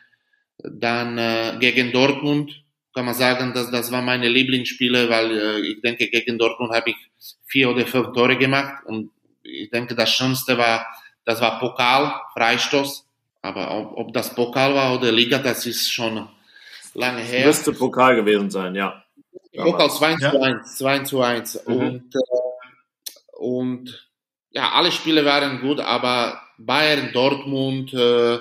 dann 0.58 1.16
äh, 1.18 1.56
gegen 1.60 1.92
Dortmund 1.92 2.62
kann 2.96 3.04
man 3.04 3.14
sagen, 3.14 3.52
dass 3.52 3.70
das 3.70 3.92
war 3.92 4.00
meine 4.00 4.26
Lieblingsspiele, 4.26 5.10
weil 5.10 5.30
äh, 5.30 5.60
ich 5.60 5.80
denke 5.82 6.08
gegen 6.08 6.38
Dortmund 6.38 6.72
habe 6.72 6.90
ich 6.90 6.96
vier 7.44 7.68
oder 7.70 7.86
fünf 7.86 8.14
Tore 8.14 8.38
gemacht 8.38 8.86
und 8.86 9.10
ich 9.42 9.68
denke, 9.70 9.94
das 9.94 10.10
Schönste 10.10 10.56
war, 10.56 10.86
das 11.26 11.40
war 11.42 11.60
Pokal, 11.60 12.20
Freistoß. 12.32 13.06
Aber 13.42 13.70
ob, 13.70 13.98
ob 13.98 14.12
das 14.14 14.34
Pokal 14.34 14.74
war 14.74 14.94
oder 14.94 15.12
Liga, 15.12 15.38
das 15.38 15.66
ist 15.66 15.92
schon 15.92 16.26
lange 16.94 17.20
her. 17.20 17.46
Müsste 17.46 17.72
Pokal 17.72 18.16
gewesen 18.16 18.50
sein, 18.50 18.74
ja. 18.74 19.04
Pokal 19.56 19.90
2 19.90 20.16
ja. 20.20 20.30
zu 20.30 20.40
1, 20.40 20.76
2 20.76 20.98
zu 21.00 21.20
1. 21.20 21.66
Mhm. 21.66 21.74
Und, 21.74 22.14
äh, 22.14 23.36
und 23.38 24.10
ja, 24.50 24.70
alle 24.72 24.92
Spiele 24.92 25.24
waren 25.24 25.60
gut, 25.60 25.80
aber 25.80 26.40
Bayern, 26.58 27.12
Dortmund 27.12 27.92
äh, 27.92 28.38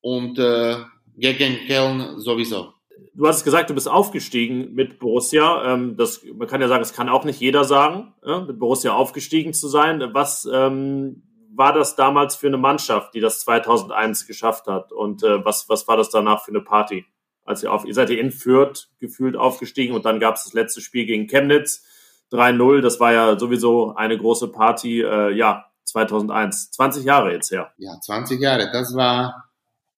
und 0.00 0.38
äh, 0.38 0.76
gegen 1.16 1.66
Köln 1.66 2.18
sowieso 2.18 2.74
du 3.14 3.26
hast 3.26 3.44
gesagt, 3.44 3.70
du 3.70 3.74
bist 3.74 3.88
aufgestiegen 3.88 4.74
mit 4.74 4.98
Borussia. 4.98 5.72
Ähm, 5.72 5.96
das, 5.96 6.24
man 6.24 6.48
kann 6.48 6.60
ja 6.60 6.68
sagen, 6.68 6.80
das 6.80 6.94
kann 6.94 7.08
auch 7.08 7.24
nicht 7.24 7.40
jeder 7.40 7.64
sagen, 7.64 8.14
ja, 8.24 8.40
mit 8.40 8.58
Borussia 8.58 8.92
aufgestiegen 8.92 9.52
zu 9.54 9.68
sein. 9.68 10.02
Was 10.12 10.48
ähm, 10.50 11.22
war 11.54 11.72
das 11.72 11.96
damals 11.96 12.36
für 12.36 12.46
eine 12.46 12.58
Mannschaft, 12.58 13.14
die 13.14 13.20
das 13.20 13.40
2001 13.40 14.26
geschafft 14.26 14.66
hat? 14.66 14.92
Und 14.92 15.22
äh, 15.22 15.44
was, 15.44 15.68
was 15.68 15.86
war 15.88 15.96
das 15.96 16.10
danach 16.10 16.44
für 16.44 16.50
eine 16.50 16.62
Party? 16.62 17.04
Als 17.44 17.62
ihr 17.62 17.72
auf, 17.72 17.84
ihr 17.84 17.94
seid 17.94 18.10
ihr 18.10 18.20
in 18.20 18.30
Fürth 18.30 18.88
gefühlt 19.00 19.36
aufgestiegen 19.36 19.94
und 19.94 20.04
dann 20.04 20.20
gab 20.20 20.36
es 20.36 20.44
das 20.44 20.52
letzte 20.52 20.80
Spiel 20.80 21.06
gegen 21.06 21.26
Chemnitz 21.26 21.84
3-0. 22.30 22.80
Das 22.80 23.00
war 23.00 23.12
ja 23.12 23.38
sowieso 23.38 23.94
eine 23.94 24.16
große 24.16 24.48
Party. 24.48 25.02
Äh, 25.02 25.32
ja, 25.32 25.66
2001, 25.84 26.70
20 26.70 27.04
Jahre 27.04 27.32
jetzt 27.32 27.50
her. 27.50 27.72
Ja, 27.78 27.98
20 28.00 28.40
Jahre. 28.40 28.70
Das 28.72 28.94
war 28.94 29.50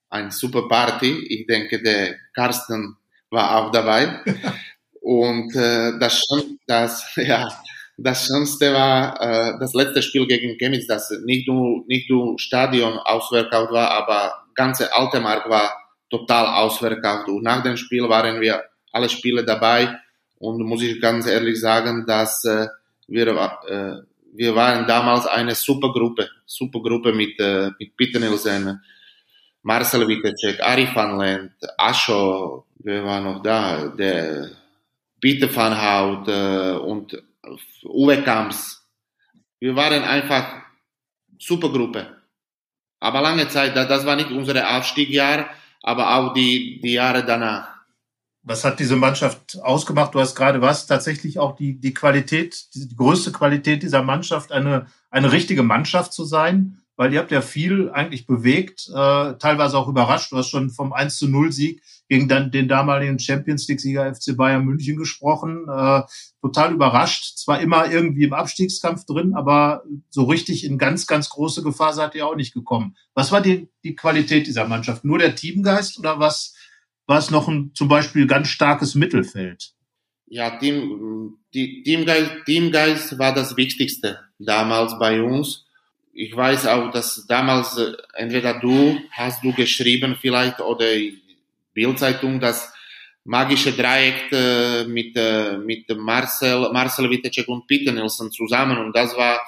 eine 0.09 0.31
super 0.31 0.69
Party. 0.69 1.27
Ich 1.29 1.47
denke, 1.47 1.83
der 1.83 2.17
Carsten 2.35 2.97
war 3.31 3.57
auch 3.57 3.71
dabei. 3.71 4.21
Und 5.01 5.55
äh, 5.55 5.99
das, 5.99 6.25
das, 6.67 7.05
ja, 7.17 7.49
das 7.97 8.27
Schönste 8.27 8.73
war 8.73 9.21
äh, 9.21 9.59
das 9.61 9.75
letzte 9.75 10.03
Spiel 10.03 10.27
gegen 10.27 10.57
Chemnitz, 10.57 10.87
das 10.87 11.11
nicht 11.25 11.47
nur, 11.47 11.85
nicht 11.87 12.11
nur 12.11 12.39
Stadion 12.39 12.99
ausverkauft 12.99 13.71
war, 13.71 13.91
aber 13.91 14.33
ganze 14.55 14.93
alte 14.95 15.21
Mark 15.21 15.49
war 15.49 15.84
total 16.11 16.47
ausverkauft. 16.47 17.29
Und 17.29 17.43
nach 17.43 17.63
dem 17.63 17.77
Spiel 17.77 18.09
waren 18.09 18.41
wir 18.41 18.63
alle 18.93 19.09
Spiele 19.09 19.45
dabei. 19.45 19.99
Und 20.39 20.63
muss 20.63 20.83
ich 20.83 21.01
ganz 21.01 21.27
ehrlich 21.27 21.61
sagen, 21.61 22.05
dass 22.07 22.45
äh, 22.45 22.69
wir, 23.07 23.29
äh, 23.29 23.97
wir 24.35 24.55
waren 24.55 24.87
damals 24.87 25.27
eine 25.27 25.55
super 25.55 25.93
Gruppe, 25.93 26.29
super 26.45 26.81
Gruppe 26.81 27.13
mit, 27.13 27.39
äh, 27.41 27.71
mit 27.79 27.97
Peter 27.97 28.19
Nielsen, 28.19 28.81
Marcel 29.63 30.07
Witecek, 30.07 30.61
Ari 30.61 30.89
van 30.95 31.19
Lent, 31.19 31.53
Ascho, 31.79 32.67
wer 32.79 33.05
war 33.05 33.21
noch 33.21 33.43
da? 33.43 33.87
Der 33.89 34.51
Peter 35.21 35.49
van 35.55 35.75
Hout 35.75 36.29
äh, 36.29 36.77
und 36.77 37.17
Uwe 37.85 38.23
Kamps. 38.23 38.87
Wir 39.59 39.75
waren 39.75 40.03
einfach 40.03 40.63
super 41.39 41.71
Gruppe. 41.71 42.07
Aber 43.01 43.21
lange 43.21 43.49
Zeit, 43.49 43.77
das 43.77 44.05
war 44.05 44.17
nicht 44.17 44.31
unser 44.31 44.77
Aufstiegsjahr, 44.77 45.49
aber 45.85 46.17
auch 46.17 46.33
die, 46.33 46.81
die 46.81 46.95
Jahre 46.95 47.25
danach. 47.25 47.69
Was 48.43 48.65
hat 48.65 48.81
diese 48.81 48.97
Mannschaft 48.97 49.59
ausgemacht? 49.63 50.15
Du 50.15 50.21
hast 50.21 50.35
gerade 50.35 50.61
was, 50.61 50.87
tatsächlich 50.87 51.39
auch 51.39 51.57
die, 51.57 51.79
die 51.79 51.95
Qualität, 51.95 52.75
die 52.75 52.97
größte 52.97 53.33
Qualität 53.33 53.83
dieser 53.83 54.03
Mannschaft, 54.03 54.51
eine, 54.51 54.87
eine 55.11 55.31
richtige 55.31 55.63
Mannschaft 55.63 56.13
zu 56.13 56.25
sein 56.25 56.84
weil 56.97 57.13
ihr 57.13 57.19
habt 57.19 57.33
ja 57.33 57.41
viel 57.41 57.91
eigentlich 57.91 58.27
bewegt, 58.27 58.89
äh, 58.89 59.35
teilweise 59.35 59.77
auch 59.79 59.89
überrascht. 59.89 60.31
Du 60.31 60.37
hast 60.37 60.49
schon 60.49 60.71
vom 60.71 60.93
1 60.93 61.17
zu 61.17 61.29
0 61.29 61.51
Sieg 61.51 61.83
gegen 62.09 62.29
dann 62.29 62.51
den 62.51 62.69
damaligen 62.69 63.19
Champions 63.19 63.67
League-Sieger 63.67 64.15
FC 64.15 64.37
Bayern 64.37 64.65
München 64.65 64.97
gesprochen. 64.97 65.67
Äh, 65.69 66.03
total 66.41 66.73
überrascht. 66.73 67.37
Zwar 67.37 67.61
immer 67.61 67.91
irgendwie 67.91 68.25
im 68.25 68.33
Abstiegskampf 68.33 69.07
drin, 69.07 69.35
aber 69.35 69.83
so 70.11 70.25
richtig 70.25 70.65
in 70.65 70.79
ganz, 70.79 71.07
ganz 71.07 71.31
große 71.31 71.63
Gefahr 71.63 71.93
seid 71.93 72.15
ihr 72.15 72.27
auch 72.27 72.37
nicht 72.37 72.55
gekommen. 72.55 72.97
Was 73.15 73.33
war 73.33 73.41
die, 73.41 73.69
die 73.83 73.97
Qualität 73.97 74.47
dieser 74.47 74.69
Mannschaft? 74.69 75.05
Nur 75.05 75.19
der 75.19 75.35
Teamgeist 75.35 75.99
oder 75.99 76.21
was 76.21 76.55
war 77.07 77.19
es 77.19 77.31
noch 77.31 77.49
ein 77.49 77.73
zum 77.75 77.89
Beispiel 77.89 78.27
ganz 78.27 78.49
starkes 78.49 78.95
Mittelfeld? 78.95 79.73
Ja, 80.27 80.59
Team, 80.59 81.37
die, 81.53 81.83
Teamgeist, 81.83 82.33
Teamgeist 82.47 83.19
war 83.19 83.35
das 83.35 83.57
Wichtigste 83.57 84.21
damals 84.39 84.99
bei 84.99 85.23
uns 85.23 85.64
ich 86.15 86.35
weiß 86.35 86.67
auch, 86.69 86.91
dass 86.91 87.27
damals 87.27 87.77
äh, 87.77 87.93
entweder 88.15 88.55
du 88.61 88.99
hast 89.11 89.43
du 89.43 89.53
geschrieben 89.53 90.17
vielleicht 90.21 90.61
oder 90.61 90.87
Bildzeitung 91.73 92.41
das 92.41 92.73
magische 93.25 93.73
Dreieck 93.73 94.31
äh, 94.33 94.85
mit 94.85 95.17
äh, 95.17 95.59
mit 95.59 95.89
Marcel 95.97 96.71
Marcel 96.73 97.11
Witecek 97.11 97.49
und 97.49 97.67
Peter 97.67 97.93
Nielsen 97.93 98.31
zusammen. 98.31 98.79
Und 98.79 98.95
das 98.95 99.17
war 99.17 99.41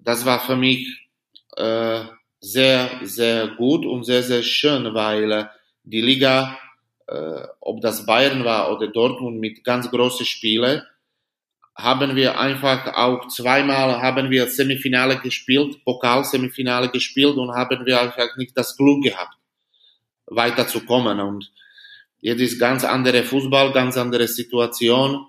das 0.00 0.24
war 0.24 0.40
für 0.40 0.56
mich 0.56 1.08
äh, 1.56 2.00
sehr 2.40 2.90
sehr 3.02 3.48
gut 3.48 3.84
und 3.84 4.04
sehr 4.04 4.22
sehr 4.22 4.42
schön, 4.42 4.94
weil 4.94 5.30
äh, 5.30 5.44
die 5.84 6.00
Liga 6.00 6.58
äh, 7.08 7.46
ob 7.60 7.82
das 7.82 8.06
Bayern 8.06 8.44
war 8.44 8.72
oder 8.72 8.88
Dortmund 8.88 9.38
mit 9.38 9.64
ganz 9.64 9.90
großen 9.90 10.24
Spielen 10.24 10.82
haben 11.74 12.16
wir 12.16 12.38
einfach 12.38 12.94
auch 12.94 13.28
zweimal 13.28 14.00
haben 14.02 14.30
wir 14.30 14.46
Semifinale 14.46 15.18
gespielt, 15.18 15.82
Pokal-Semifinale 15.84 16.90
gespielt 16.90 17.36
und 17.36 17.52
haben 17.52 17.86
wir 17.86 18.00
einfach 18.00 18.36
nicht 18.36 18.56
das 18.56 18.76
Glück 18.76 19.02
gehabt, 19.02 19.34
weiterzukommen. 20.26 21.20
Und 21.20 21.50
jetzt 22.20 22.40
ist 22.40 22.58
ganz 22.58 22.84
andere 22.84 23.22
Fußball, 23.22 23.72
ganz 23.72 23.96
andere 23.96 24.28
Situation. 24.28 25.26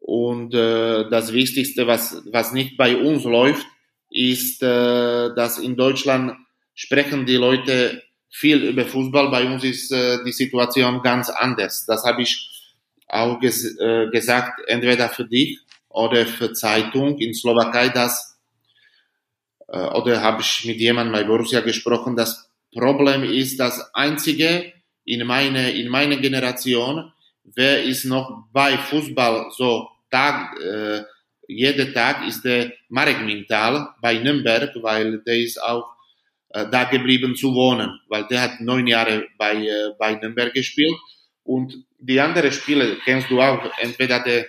Und 0.00 0.54
äh, 0.54 1.08
das 1.08 1.32
Wichtigste, 1.32 1.86
was, 1.86 2.22
was 2.30 2.52
nicht 2.52 2.76
bei 2.76 2.96
uns 2.96 3.24
läuft, 3.24 3.66
ist, 4.10 4.62
äh, 4.62 5.34
dass 5.34 5.58
in 5.58 5.76
Deutschland 5.76 6.36
sprechen 6.74 7.26
die 7.26 7.36
Leute 7.36 8.02
viel 8.28 8.64
über 8.64 8.84
Fußball. 8.84 9.30
Bei 9.30 9.46
uns 9.46 9.64
ist 9.64 9.92
äh, 9.92 10.22
die 10.24 10.32
Situation 10.32 11.02
ganz 11.02 11.30
anders. 11.30 11.86
Das 11.86 12.04
habe 12.04 12.22
ich 12.22 12.50
auch 13.08 13.40
ges 13.40 13.78
äh, 13.78 14.08
gesagt, 14.10 14.60
entweder 14.66 15.08
für 15.08 15.24
dich 15.24 15.60
oder 15.96 16.26
für 16.26 16.52
Zeitung 16.52 17.18
in 17.18 17.32
Slowakei, 17.32 17.88
dass, 17.88 18.38
äh, 19.68 19.78
oder 19.78 20.20
habe 20.20 20.42
ich 20.42 20.64
mit 20.66 20.76
jemandem 20.76 21.14
bei 21.14 21.24
Borussia 21.24 21.60
gesprochen, 21.60 22.14
das 22.14 22.50
Problem 22.70 23.24
ist, 23.24 23.58
das 23.58 23.94
einzige 23.94 24.72
in 25.06 25.26
meine, 25.26 25.70
in 25.70 25.88
meiner 25.88 26.16
Generation, 26.16 27.12
wer 27.44 27.82
ist 27.82 28.04
noch 28.04 28.44
bei 28.52 28.76
Fußball 28.76 29.50
so 29.56 29.88
Tag, 30.10 30.60
äh, 30.60 31.02
jeden 31.48 31.94
Tag 31.94 32.26
ist 32.26 32.44
der 32.44 32.72
Marek 32.88 33.22
Mintal 33.24 33.88
bei 34.02 34.18
Nürnberg, 34.18 34.70
weil 34.82 35.22
der 35.26 35.38
ist 35.38 35.62
auch 35.62 35.94
äh, 36.50 36.66
da 36.70 36.84
geblieben 36.84 37.34
zu 37.34 37.54
wohnen, 37.54 38.00
weil 38.08 38.24
der 38.24 38.42
hat 38.42 38.60
neun 38.60 38.86
Jahre 38.86 39.26
bei, 39.38 39.54
äh, 39.54 39.92
bei 39.98 40.14
Nürnberg 40.14 40.52
gespielt. 40.52 40.94
Und 41.42 41.74
die 41.98 42.20
anderen 42.20 42.52
Spieler 42.52 42.96
kennst 43.04 43.30
du 43.30 43.40
auch, 43.40 43.62
entweder 43.80 44.20
der 44.22 44.46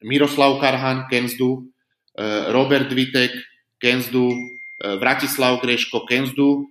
Miroslav 0.00 0.60
Karhan 0.60 1.06
kennst 1.10 1.38
du, 1.38 1.72
äh, 2.14 2.50
Robert 2.50 2.94
Witek 2.94 3.32
kennst 3.80 4.12
du, 4.12 4.34
äh, 4.80 4.98
Vratislav 4.98 5.60
Greško 5.60 6.06
kennst 6.06 6.36
du. 6.36 6.68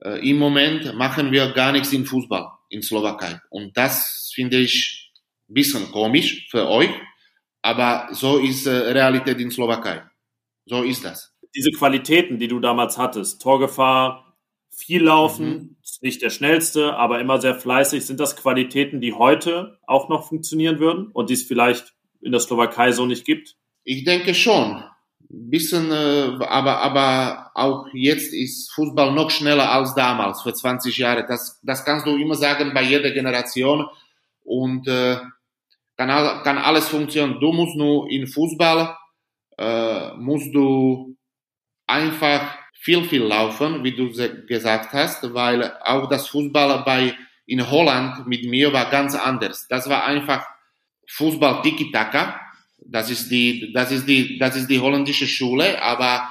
Äh, 0.00 0.28
Im 0.28 0.38
Moment 0.38 0.94
machen 0.94 1.30
wir 1.30 1.52
gar 1.52 1.72
nichts 1.72 1.92
in 1.92 2.04
Fußball 2.04 2.46
in 2.68 2.82
Slowakei. 2.82 3.40
Und 3.50 3.76
das 3.76 4.32
finde 4.34 4.58
ich 4.58 5.12
ein 5.48 5.54
bisschen 5.54 5.90
komisch 5.92 6.48
für 6.50 6.68
euch, 6.68 6.90
aber 7.60 8.08
so 8.12 8.38
ist 8.38 8.66
äh, 8.66 8.70
Realität 8.70 9.38
in 9.40 9.50
Slowakei. 9.50 10.02
So 10.66 10.82
ist 10.82 11.04
das. 11.04 11.34
Diese 11.54 11.70
Qualitäten, 11.70 12.38
die 12.38 12.48
du 12.48 12.60
damals 12.60 12.96
hattest, 12.96 13.42
Torgefahr, 13.42 14.34
viel 14.70 15.02
laufen, 15.02 15.48
mhm. 15.48 15.76
ist 15.82 16.02
nicht 16.02 16.22
der 16.22 16.30
schnellste, 16.30 16.94
aber 16.94 17.20
immer 17.20 17.40
sehr 17.40 17.54
fleißig. 17.54 18.06
Sind 18.06 18.20
das 18.20 18.36
Qualitäten, 18.36 19.00
die 19.00 19.12
heute 19.12 19.78
auch 19.86 20.08
noch 20.08 20.28
funktionieren 20.28 20.78
würden 20.78 21.08
und 21.08 21.28
die 21.28 21.34
es 21.34 21.42
vielleicht 21.42 21.94
in 22.22 22.32
der 22.32 22.40
Slowakei 22.40 22.92
so 22.92 23.06
nicht 23.06 23.24
gibt? 23.24 23.56
Ich 23.84 24.04
denke 24.04 24.34
schon. 24.34 24.82
Bisschen, 25.28 25.90
äh, 25.90 26.44
aber, 26.44 26.78
aber 26.78 27.50
auch 27.54 27.86
jetzt 27.94 28.34
ist 28.34 28.72
Fußball 28.72 29.12
noch 29.12 29.30
schneller 29.30 29.70
als 29.70 29.94
damals, 29.94 30.42
vor 30.42 30.52
20 30.52 30.96
Jahren. 30.98 31.24
Das, 31.26 31.58
das 31.62 31.84
kannst 31.84 32.06
du 32.06 32.16
immer 32.16 32.34
sagen 32.34 32.72
bei 32.74 32.82
jeder 32.82 33.10
Generation. 33.10 33.86
Und 34.44 34.86
äh, 34.88 35.16
kann, 35.96 36.42
kann 36.42 36.58
alles 36.58 36.88
funktionieren. 36.88 37.40
Du 37.40 37.52
musst 37.52 37.76
nur 37.76 38.10
in 38.10 38.26
Fußball, 38.26 38.96
äh, 39.58 40.14
musst 40.16 40.54
du 40.54 41.16
einfach 41.86 42.58
viel, 42.74 43.04
viel 43.04 43.22
laufen, 43.22 43.84
wie 43.84 43.94
du 43.94 44.10
gesagt 44.46 44.92
hast, 44.92 45.32
weil 45.34 45.72
auch 45.84 46.08
das 46.08 46.28
Fußball 46.28 46.82
bei, 46.84 47.14
in 47.46 47.70
Holland 47.70 48.26
mit 48.26 48.44
mir 48.44 48.72
war 48.72 48.90
ganz 48.90 49.14
anders. 49.14 49.68
Das 49.68 49.88
war 49.88 50.04
einfach 50.04 50.44
Fußball 51.12 51.62
Tiki-Taka. 51.62 52.40
Das 52.84 53.10
ist 53.10 53.30
die, 53.30 53.72
das 53.72 53.92
ist 53.92 54.06
die, 54.06 54.38
das 54.38 54.56
ist 54.56 54.68
die 54.68 54.80
holländische 54.80 55.26
Schule. 55.26 55.80
Aber 55.82 56.28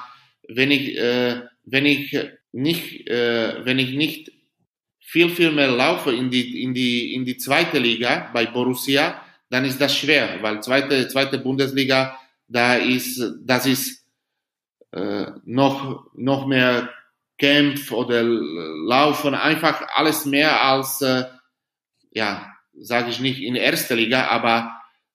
wenn 0.48 0.70
ich, 0.70 0.96
äh, 0.96 1.42
wenn 1.64 1.86
ich 1.86 2.16
nicht, 2.52 3.08
äh, 3.08 3.64
wenn 3.64 3.78
ich 3.78 3.94
nicht 3.94 4.32
viel, 4.98 5.28
viel 5.30 5.52
mehr 5.52 5.68
laufe 5.68 6.12
in 6.12 6.30
die, 6.30 6.62
in 6.62 6.74
die, 6.74 7.14
in 7.14 7.24
die 7.24 7.36
zweite 7.36 7.78
Liga 7.78 8.30
bei 8.32 8.46
Borussia, 8.46 9.22
dann 9.50 9.64
ist 9.64 9.80
das 9.80 9.96
schwer, 9.96 10.38
weil 10.40 10.62
zweite, 10.62 11.06
zweite 11.08 11.38
Bundesliga, 11.38 12.18
da 12.48 12.76
ist, 12.76 13.22
das 13.44 13.66
ist 13.66 14.06
äh, 14.92 15.26
noch, 15.44 16.06
noch 16.14 16.46
mehr 16.46 16.88
Kämpf 17.38 17.92
oder 17.92 18.22
Laufen, 18.22 19.34
einfach 19.34 19.86
alles 19.94 20.24
mehr 20.24 20.62
als, 20.62 21.02
äh, 21.02 21.24
ja, 22.12 22.51
sage 22.82 23.10
ich 23.10 23.20
nicht 23.20 23.42
in 23.42 23.54
erster 23.54 23.96
Liga, 23.96 24.28
aber, 24.28 24.70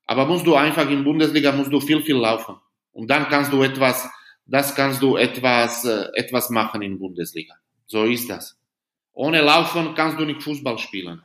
aber 0.05 0.25
musst 0.25 0.47
du 0.47 0.55
einfach 0.55 0.89
in 0.89 1.03
Bundesliga 1.03 1.51
musst 1.51 1.71
du 1.71 1.79
viel, 1.79 2.01
viel 2.01 2.17
laufen. 2.17 2.55
Und 2.91 3.09
dann 3.09 3.27
kannst 3.29 3.53
du 3.53 3.61
etwas, 3.63 4.09
das 4.45 4.75
kannst 4.75 5.01
du 5.01 5.17
etwas, 5.17 5.85
äh, 5.85 6.07
etwas 6.13 6.49
machen 6.49 6.81
in 6.81 6.99
Bundesliga. 6.99 7.53
So 7.85 8.03
ist 8.05 8.29
das. 8.29 8.57
Ohne 9.13 9.41
Laufen 9.41 9.95
kannst 9.95 10.19
du 10.19 10.25
nicht 10.25 10.43
Fußball 10.43 10.77
spielen 10.77 11.21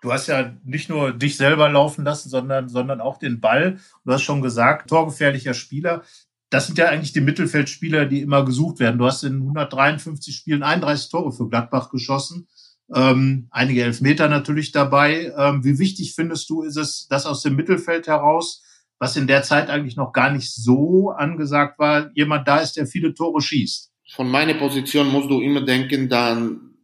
du 0.00 0.12
hast 0.12 0.28
ja 0.28 0.54
nicht 0.64 0.88
nur 0.88 1.12
dich 1.12 1.36
selber 1.36 1.68
laufen 1.68 2.04
lassen, 2.04 2.28
sondern, 2.28 2.68
sondern 2.68 3.00
auch 3.00 3.18
den 3.18 3.40
Ball. 3.40 3.78
Du 4.04 4.12
hast 4.12 4.22
schon 4.22 4.42
gesagt, 4.42 4.88
torgefährlicher 4.88 5.54
Spieler. 5.54 6.02
Das 6.48 6.66
sind 6.66 6.78
ja 6.78 6.88
eigentlich 6.88 7.12
die 7.12 7.20
Mittelfeldspieler, 7.20 8.06
die 8.06 8.22
immer 8.22 8.44
gesucht 8.44 8.80
werden. 8.80 8.98
Du 8.98 9.06
hast 9.06 9.22
in 9.22 9.36
153 9.36 10.34
Spielen 10.34 10.62
31 10.62 11.10
Tore 11.10 11.32
für 11.32 11.48
Gladbach 11.48 11.90
geschossen. 11.90 12.48
Ähm, 12.94 13.48
einige 13.50 13.84
Elfmeter 13.84 14.28
natürlich 14.28 14.72
dabei. 14.72 15.32
Ähm, 15.36 15.64
wie 15.64 15.78
wichtig 15.78 16.14
findest 16.14 16.50
du, 16.50 16.62
ist 16.62 16.76
es, 16.76 17.06
dass 17.08 17.26
aus 17.26 17.42
dem 17.42 17.56
Mittelfeld 17.56 18.06
heraus, 18.06 18.62
was 18.98 19.16
in 19.16 19.26
der 19.26 19.42
Zeit 19.42 19.70
eigentlich 19.70 19.96
noch 19.96 20.12
gar 20.12 20.30
nicht 20.30 20.52
so 20.52 21.10
angesagt 21.10 21.78
war, 21.78 22.10
jemand 22.14 22.48
da 22.48 22.58
ist, 22.58 22.76
der 22.76 22.86
viele 22.86 23.14
Tore 23.14 23.40
schießt? 23.40 23.90
Von 24.12 24.30
meiner 24.30 24.54
Position 24.54 25.08
musst 25.08 25.30
du 25.30 25.40
immer 25.40 25.64
denken, 25.64 26.08
dann, 26.08 26.74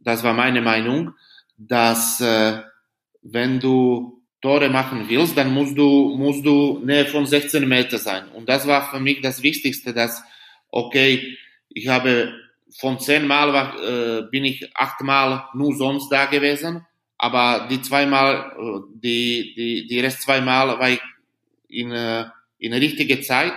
das 0.00 0.22
war 0.22 0.34
meine 0.34 0.60
Meinung, 0.60 1.12
dass 1.56 2.20
äh, 2.20 2.60
wenn 3.22 3.58
du 3.58 4.22
Tore 4.42 4.68
machen 4.68 5.06
willst, 5.08 5.36
dann 5.36 5.52
musst 5.52 5.76
du, 5.76 6.14
musst 6.16 6.44
du 6.44 6.80
näher 6.84 7.06
von 7.06 7.26
16 7.26 7.66
Meter 7.66 7.98
sein. 7.98 8.28
Und 8.28 8.48
das 8.48 8.66
war 8.66 8.90
für 8.90 9.00
mich 9.00 9.22
das 9.22 9.42
Wichtigste, 9.42 9.94
dass, 9.94 10.22
okay, 10.70 11.36
ich 11.70 11.88
habe 11.88 12.32
von 12.78 13.00
zehn 13.00 13.26
Mal 13.26 13.52
war, 13.52 13.82
äh, 13.82 14.22
bin 14.30 14.44
ich 14.44 14.76
achtmal 14.76 15.48
nur 15.54 15.74
sonst 15.74 16.10
da 16.10 16.26
gewesen, 16.26 16.86
aber 17.18 17.68
die 17.70 17.80
zweimal, 17.82 18.52
äh, 18.58 18.80
die, 18.94 19.54
die, 19.56 19.86
die 19.86 20.00
Rest 20.00 20.22
zweimal 20.22 20.78
war 20.78 20.90
ich 20.90 21.00
in, 21.68 21.92
äh, 21.92 22.26
in 22.58 22.72
richtige 22.72 23.20
Zeit, 23.20 23.54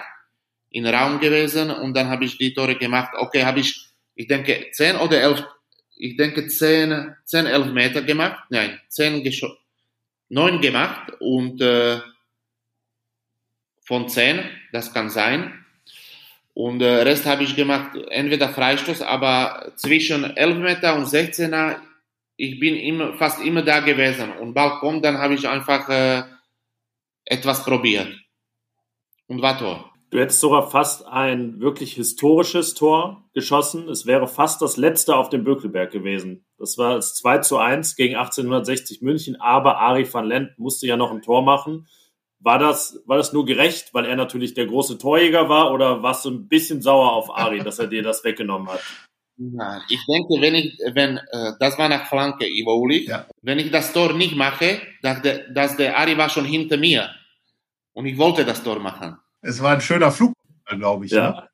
in 0.70 0.86
Raum 0.86 1.20
gewesen 1.20 1.72
und 1.72 1.96
dann 1.96 2.10
habe 2.10 2.26
ich 2.26 2.38
die 2.38 2.54
Tore 2.54 2.76
gemacht. 2.76 3.12
Okay, 3.18 3.44
habe 3.44 3.60
ich, 3.60 3.88
ich 4.16 4.28
denke, 4.28 4.68
zehn 4.72 4.96
oder 4.96 5.20
elf 5.20 5.44
ich 6.00 6.16
denke, 6.16 6.48
10, 6.48 7.16
10 7.26 7.46
11 7.46 7.74
Meter 7.74 8.02
gemacht. 8.02 8.46
Nein, 8.50 8.80
10 8.88 9.22
9 10.30 10.62
gemacht 10.62 11.12
und 11.20 11.62
äh, 11.62 12.00
von 13.86 14.08
10, 14.08 14.40
das 14.72 14.94
kann 14.94 15.10
sein. 15.10 15.66
Und 16.60 16.82
äh, 16.82 17.04
Rest 17.04 17.26
habe 17.26 17.44
ich 17.44 17.56
gemacht, 17.56 17.96
entweder 18.10 18.50
Freistoß, 18.50 19.02
aber 19.02 19.72
zwischen 19.78 20.26
11 20.26 20.58
Meter 20.58 20.96
und 20.98 21.06
16er, 21.06 21.78
ich 22.36 22.60
bin 22.60 22.76
immer, 22.76 23.14
fast 23.14 23.42
immer 23.42 23.62
da 23.62 23.80
gewesen. 23.80 24.34
Und 24.34 24.56
bald 24.56 24.82
kommt, 24.82 25.06
dann 25.06 25.20
habe 25.20 25.36
ich 25.36 25.48
einfach 25.48 25.88
äh, 25.88 26.24
etwas 27.24 27.64
probiert. 27.64 28.10
Und 29.28 29.42
war 29.42 29.58
Tor. 29.58 29.90
Du 30.10 30.20
hättest 30.20 30.42
sogar 30.42 30.70
fast 30.70 31.08
ein 31.08 31.62
wirklich 31.62 31.94
historisches 31.94 32.74
Tor 32.74 33.24
geschossen. 33.34 33.88
Es 33.88 34.06
wäre 34.06 34.28
fast 34.28 34.62
das 34.62 34.76
letzte 34.76 35.16
auf 35.16 35.30
dem 35.30 35.46
Bökelberg 35.46 35.92
gewesen. 35.92 36.46
Das 36.58 36.78
war 36.78 36.96
das 36.96 37.16
2 37.16 37.38
zu 37.38 37.58
1 37.58 37.96
gegen 37.96 38.18
1860 38.18 39.02
München, 39.02 39.40
aber 39.40 39.78
Ari 39.78 40.14
van 40.14 40.26
Lent 40.26 40.60
musste 40.60 40.88
ja 40.88 40.98
noch 40.98 41.12
ein 41.12 41.22
Tor 41.22 41.42
machen. 41.42 41.88
War 42.42 42.58
das, 42.58 43.02
war 43.06 43.18
das 43.18 43.34
nur 43.34 43.46
gerecht, 43.46 43.94
weil 43.94 44.06
er 44.06 44.16
natürlich 44.16 44.54
der 44.54 44.66
große 44.66 44.98
Torjäger 44.98 45.50
war, 45.50 45.74
oder 45.74 46.02
warst 46.04 46.24
du 46.24 46.32
ein 46.32 46.48
bisschen 46.48 46.82
sauer 46.82 47.12
auf 47.12 47.36
Ari, 47.36 47.60
dass 47.60 47.80
er 47.80 47.88
dir 47.88 48.02
das 48.02 48.24
weggenommen 48.24 48.70
hat? 48.70 48.82
Nein, 49.42 49.82
ich 49.88 50.06
denke, 50.06 50.42
wenn 50.42 50.56
ich, 50.56 50.78
wenn, 50.94 51.18
äh, 51.18 51.54
das 51.60 51.78
war 51.78 51.88
nach 51.88 52.08
Flanke, 52.08 52.46
Ivo 52.46 52.78
Ulich, 52.78 53.08
ja. 53.08 53.26
wenn 53.42 53.58
ich 53.58 53.72
das 53.72 53.94
Tor 53.94 54.14
nicht 54.14 54.36
mache, 54.36 54.82
dass 55.02 55.22
der, 55.22 55.50
dass 55.50 55.78
der 55.78 55.98
Ari 55.98 56.18
war 56.18 56.30
schon 56.30 56.44
hinter 56.44 56.76
mir. 56.76 57.10
Und 57.94 58.06
ich 58.06 58.18
wollte 58.18 58.44
das 58.44 58.64
Tor 58.64 58.80
machen. 58.80 59.18
Es 59.42 59.62
war 59.62 59.74
ein 59.74 59.82
schöner 59.82 60.12
Flug, 60.12 60.34
glaube 60.66 61.06
ich. 61.06 61.12
Ja. 61.12 61.32
Ne? 61.32 61.50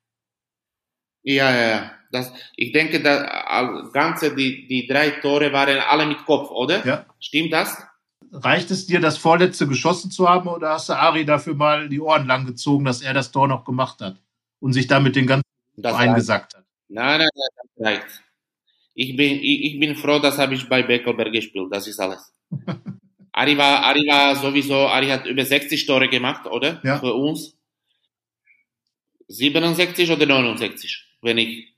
ja, 1.22 1.50
ja, 1.54 1.68
ja. 1.68 1.92
Das, 2.10 2.32
ich 2.56 2.72
denke, 2.72 3.02
das 3.02 3.92
Ganze, 3.92 4.34
die, 4.34 4.66
die 4.66 4.86
drei 4.86 5.10
Tore 5.10 5.52
waren 5.52 5.78
alle 5.78 6.06
mit 6.06 6.24
Kopf, 6.24 6.50
oder? 6.50 6.84
Ja. 6.84 7.06
Stimmt 7.20 7.52
das? 7.52 7.85
Reicht 8.32 8.70
es 8.70 8.86
dir, 8.86 9.00
das 9.00 9.18
vorletzte 9.18 9.66
geschossen 9.66 10.10
zu 10.10 10.28
haben, 10.28 10.48
oder 10.48 10.70
hast 10.70 10.88
du 10.88 10.94
Ari 10.94 11.24
dafür 11.24 11.54
mal 11.54 11.88
die 11.88 12.00
Ohren 12.00 12.26
lang 12.26 12.44
gezogen, 12.44 12.84
dass 12.84 13.00
er 13.00 13.14
das 13.14 13.30
Tor 13.30 13.48
noch 13.48 13.64
gemacht 13.64 14.00
hat 14.00 14.16
und 14.60 14.72
sich 14.72 14.86
damit 14.86 15.16
den 15.16 15.26
ganzen 15.26 15.44
eingesackt 15.82 16.54
hat? 16.54 16.64
Nein, 16.88 17.18
nein, 17.18 17.28
nein, 17.34 17.48
das 17.76 17.86
reicht. 17.86 18.22
Ich 18.94 19.16
bin, 19.16 19.38
ich, 19.40 19.64
ich 19.64 19.80
bin 19.80 19.94
froh, 19.96 20.18
das 20.18 20.38
habe 20.38 20.54
ich 20.54 20.68
bei 20.68 20.82
Beckelberg 20.82 21.32
gespielt. 21.32 21.68
Das 21.70 21.86
ist 21.86 22.00
alles. 22.00 22.32
Ari 23.32 23.58
war, 23.58 23.82
Ari 23.84 24.06
war 24.08 24.34
sowieso, 24.36 24.74
Ari 24.74 25.08
hat 25.08 25.26
über 25.26 25.44
60 25.44 25.84
Tore 25.84 26.08
gemacht, 26.08 26.46
oder? 26.46 26.80
Ja. 26.82 26.98
Für 26.98 27.12
uns. 27.12 27.54
67 29.28 30.10
oder 30.10 30.24
69, 30.24 31.04
wenn 31.20 31.38
ich. 31.38 31.74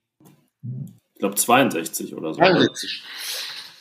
Ich 0.63 1.19
glaube 1.19 1.35
62 1.35 2.15
oder 2.15 2.33
so. 2.33 2.39
62. 2.39 3.03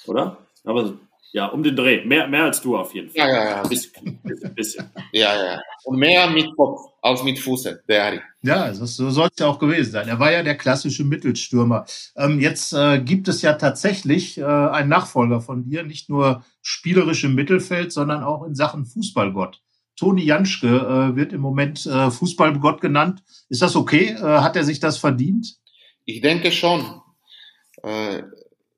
Oder? 0.08 0.38
Aber 0.64 0.98
ja, 1.32 1.48
um 1.48 1.62
den 1.62 1.76
Dreh. 1.76 2.06
Mehr, 2.06 2.28
mehr 2.28 2.46
als 2.46 2.62
du 2.62 2.78
auf 2.78 2.94
jeden 2.94 3.10
Fall. 3.10 3.30
Ja, 3.30 3.36
ja, 3.36 3.50
ja. 3.50 3.64
Ein 3.64 3.70
bisschen. 3.70 4.20
bisschen. 4.56 4.92
Ja, 5.12 5.36
ja. 5.36 5.62
Und 5.84 6.00
mehr 6.00 6.30
mit 6.30 6.56
Kopf 6.56 6.82
als 7.02 7.24
mit 7.24 7.40
Fuße, 7.40 7.84
der 7.88 8.04
Harry. 8.04 8.22
Ja, 8.42 8.68
das, 8.68 8.96
so 8.96 9.10
soll 9.10 9.28
es 9.32 9.40
ja 9.40 9.48
auch 9.48 9.60
gewesen 9.60 9.92
sein. 9.92 10.08
Er 10.08 10.20
war 10.20 10.32
ja 10.32 10.42
der 10.44 10.58
klassische 10.58 11.04
Mittelstürmer. 11.04 11.86
Ähm, 12.16 12.40
jetzt 12.40 12.74
äh, 12.74 13.00
gibt 13.00 13.28
es 13.28 13.42
ja 13.42 13.54
tatsächlich 13.54 14.38
äh, 14.38 14.44
einen 14.44 14.90
Nachfolger 14.90 15.42
von 15.42 15.64
dir, 15.64 15.84
nicht 15.84 16.10
nur 16.10 16.44
spielerisch 16.62 17.24
im 17.24 17.36
Mittelfeld, 17.36 17.92
sondern 17.92 18.24
auch 18.24 18.46
in 18.46 18.56
Sachen 18.56 18.86
Fußballgott. 18.86 19.62
Toni 19.98 20.24
Janschke 20.24 20.68
äh, 20.68 21.16
wird 21.16 21.34
im 21.34 21.42
Moment 21.42 21.86
äh, 21.86 22.12
Fußballgott 22.12 22.82
genannt. 22.82 23.24
Ist 23.50 23.62
das 23.62 23.76
okay? 23.76 24.12
Äh, 24.12 24.22
hat 24.22 24.56
er 24.56 24.64
sich 24.64 24.80
das 24.80 24.98
verdient? 24.98 25.56
Ich 26.06 26.22
denke 26.22 26.52
schon. 26.52 27.02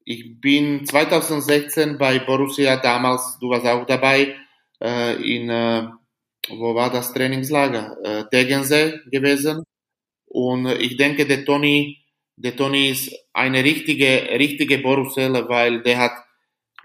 Ich 0.10 0.42
bin 0.42 0.88
2016 0.88 2.00
bei 2.00 2.18
Borussia 2.18 2.78
damals, 2.78 3.38
du 3.40 3.52
warst 3.52 3.68
auch 3.68 3.86
dabei, 3.86 4.36
äh, 4.82 5.14
in, 5.22 5.52
äh, 5.52 5.88
wo 6.50 6.74
war 6.74 6.90
das 6.92 7.14
Trainingslager? 7.14 7.96
Äh, 8.04 8.24
Tegensee 8.32 9.02
gewesen. 9.12 9.64
Und 10.26 10.66
ich 10.66 10.98
denke, 10.98 11.28
der 11.28 11.46
Toni, 11.46 12.00
der 12.38 12.56
Toni 12.56 12.90
ist 12.90 13.14
eine 13.34 13.64
richtige, 13.64 14.30
richtige 14.32 14.80
Borusseler, 14.80 15.48
weil 15.48 15.84
der 15.84 15.98
hat, 16.00 16.14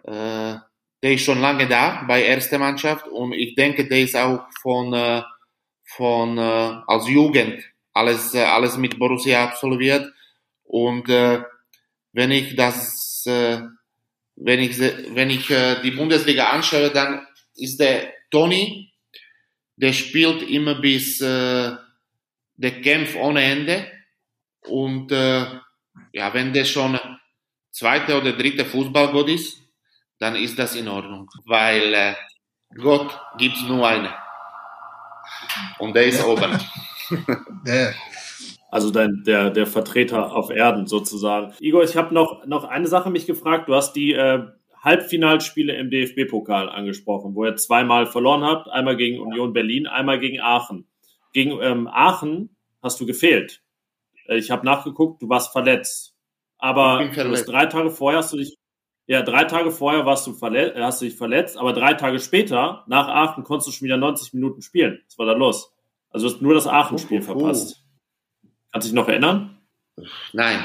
äh, 0.03 0.59
der 1.03 1.13
ist 1.15 1.25
schon 1.25 1.41
lange 1.41 1.67
da 1.67 2.05
bei 2.07 2.25
erster 2.25 2.59
Mannschaft 2.59 3.09
und 3.09 3.33
ich 3.33 3.55
denke, 3.55 3.89
der 3.89 4.01
ist 4.01 4.17
auch 4.17 4.45
von, 4.61 4.93
äh, 4.93 5.23
von 5.97 6.37
äh, 6.37 6.83
als 6.87 7.09
Jugend 7.09 7.65
alles, 7.95 8.35
alles 8.35 8.77
mit 8.77 8.99
Borussia 8.99 9.45
absolviert. 9.45 10.13
Und 10.65 11.09
wenn 12.15 12.31
ich 12.31 12.55
das, 12.55 13.04
äh, 13.27 13.61
wenn 14.37 14.61
ich, 14.61 14.79
wenn 14.79 15.31
ich 15.31 15.51
äh, 15.51 15.81
die 15.83 15.93
Bundesliga 15.93 16.51
anschaue, 16.51 16.91
dann 16.91 17.27
ist 17.55 17.79
der 17.79 18.13
Toni, 18.31 18.93
der 19.77 19.93
spielt 19.93 20.43
immer 20.43 20.77
bis, 20.77 21.21
äh, 21.21 21.73
der 22.57 22.81
kämpft 22.83 23.17
ohne 23.17 23.43
Ende. 23.43 23.87
Und 24.67 25.13
äh, 25.13 25.47
ja, 26.13 26.33
wenn 26.33 26.53
der 26.53 26.65
schon 26.65 26.99
zweite 27.71 28.19
oder 28.19 28.33
dritte 28.33 28.65
Fußballgott 28.65 29.29
ist, 29.29 29.59
dann 30.19 30.37
ist 30.37 30.59
das 30.59 30.75
in 30.77 30.89
Ordnung. 30.89 31.29
Weil 31.45 31.95
äh, 31.95 32.15
Gott 32.77 33.19
gibt's 33.39 33.63
nur 33.63 33.87
einen. 33.87 34.13
Und 35.79 35.95
der 35.95 36.07
ist 36.07 36.21
ja. 37.67 37.93
Also 38.75 38.91
dein, 38.91 39.23
der, 39.25 39.51
der 39.51 39.69
Vertreter 39.69 40.35
auf 40.35 40.51
Erden 40.51 40.89
sozusagen. 40.89 41.53
Igor, 41.61 41.85
ich 41.85 41.97
habe 41.97 42.13
noch, 42.13 42.45
noch 42.45 42.65
eine 42.65 42.89
Sache 42.89 43.09
mich 43.09 43.25
gefragt. 43.25 43.69
Du 43.69 43.75
hast 43.77 43.93
die 43.93 44.15
äh, 44.15 44.49
Halbfinalspiele 44.83 45.77
im 45.77 45.91
DFB-Pokal 45.91 46.69
angesprochen, 46.69 47.37
wo 47.37 47.45
ihr 47.45 47.55
zweimal 47.55 48.07
verloren 48.07 48.43
habt. 48.43 48.69
Einmal 48.69 48.97
gegen 48.97 49.21
Union 49.21 49.53
Berlin, 49.53 49.87
einmal 49.87 50.19
gegen 50.19 50.41
Aachen. 50.41 50.89
Gegen 51.33 51.57
ähm, 51.63 51.87
Aachen 51.87 52.57
hast 52.83 53.01
du 53.01 53.07
gefehlt. 53.07 53.63
Äh, 54.27 54.39
ich 54.39 54.51
habe 54.51 54.67
nachgeguckt, 54.67 55.23
du 55.23 55.29
warst 55.29 55.53
verletzt. 55.53 56.17
Aber 56.59 57.13
verletzt. 57.13 57.49
drei 57.49 57.67
Tage 57.67 57.93
vorher 57.93 58.19
hast 58.19 58.33
du 58.33 58.39
dich, 58.39 58.57
ja, 59.07 59.23
drei 59.23 59.45
Tage 59.45 59.71
vorher 59.71 60.05
warst 60.05 60.27
du 60.27 60.33
verletzt, 60.33 60.75
äh, 60.75 60.83
hast 60.83 61.01
du 61.01 61.05
dich 61.05 61.15
verletzt, 61.15 61.57
aber 61.57 61.75
drei 61.75 61.95
Tage 61.95 62.19
später, 62.19 62.83
nach 62.89 63.07
Aachen, 63.07 63.45
konntest 63.45 63.69
du 63.69 63.73
schon 63.73 63.87
wieder 63.87 63.99
90 63.99 64.35
Minuten 64.35 64.63
spielen. 64.63 65.01
Was 65.07 65.17
war 65.17 65.27
da 65.27 65.35
los? 65.35 65.73
Also 66.11 66.27
du 66.27 66.35
hast 66.35 66.43
nur 66.43 66.55
das 66.55 66.67
Aachen-Spiel 66.67 67.21
oh, 67.21 67.25
oh, 67.29 67.31
oh. 67.35 67.39
verpasst. 67.39 67.84
Kannst 68.75 68.89
du 68.89 68.91
dich 68.91 68.97
noch 68.97 69.09
erinnern? 69.09 69.57
Nein. 70.33 70.61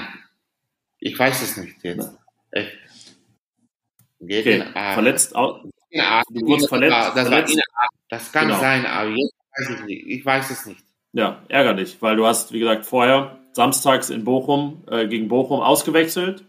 Ich 0.98 1.17
weiß 1.17 1.43
es 1.43 1.58
nicht 1.58 1.76
jetzt. 1.84 2.17
Echt. 2.50 2.76
Okay. 4.19 4.63
Verletzt 4.74 5.36
auch. 5.36 5.63
Wurdest 6.32 6.69
verletzt. 6.69 7.12
Das, 7.13 7.28
verletzt. 7.28 7.62
das 8.10 8.32
kann 8.32 8.48
genau. 8.48 8.60
sein, 8.60 8.88
aber 8.88 9.12
jetzt 9.12 9.36
weiß 9.56 9.69
ich 9.69 9.86
nicht. 9.86 10.08
Ich 10.08 10.26
weiß 10.26 10.50
es 10.50 10.65
nicht. 10.65 10.84
Ja, 11.13 11.43
ärgerlich, 11.50 11.98
weil 12.02 12.15
du 12.15 12.26
hast, 12.26 12.52
wie 12.52 12.58
gesagt, 12.58 12.84
vorher 12.88 13.38
samstags 13.54 14.10
in 14.10 14.24
Bochum 14.24 14.84
äh, 14.89 15.08
gegen 15.08 15.28
Bochum 15.28 15.60
ausgewechselt. 15.60 16.43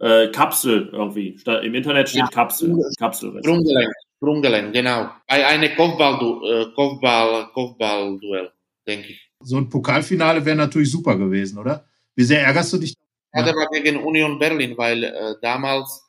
Äh, 0.00 0.32
Kapsel 0.32 0.88
irgendwie. 0.90 1.40
Im 1.62 1.74
Internet 1.76 2.08
steht 2.08 2.22
ja, 2.22 2.26
Kapsel. 2.26 2.76
Kapsel. 2.98 3.38
Sprunggelenk, 3.38 3.92
Sprunggelenk, 4.16 4.72
genau. 4.72 5.10
Bei 5.28 5.46
einem 5.46 5.76
Kopfball, 5.76 6.14
äh, 6.44 6.72
Kopfball, 6.74 7.50
Kopfball-Duell, 7.54 8.50
denke 8.84 9.12
ich. 9.12 9.25
So 9.40 9.58
ein 9.58 9.68
Pokalfinale 9.68 10.44
wäre 10.44 10.56
natürlich 10.56 10.90
super 10.90 11.16
gewesen, 11.16 11.58
oder? 11.58 11.86
Wie 12.14 12.24
sehr 12.24 12.42
ärgerst 12.42 12.72
du 12.72 12.78
dich? 12.78 12.94
Ja, 13.32 13.42
der 13.42 13.54
war 13.54 13.68
gegen 13.70 13.98
Union 14.02 14.38
Berlin, 14.38 14.76
weil 14.76 15.04
äh, 15.04 15.34
damals 15.42 16.06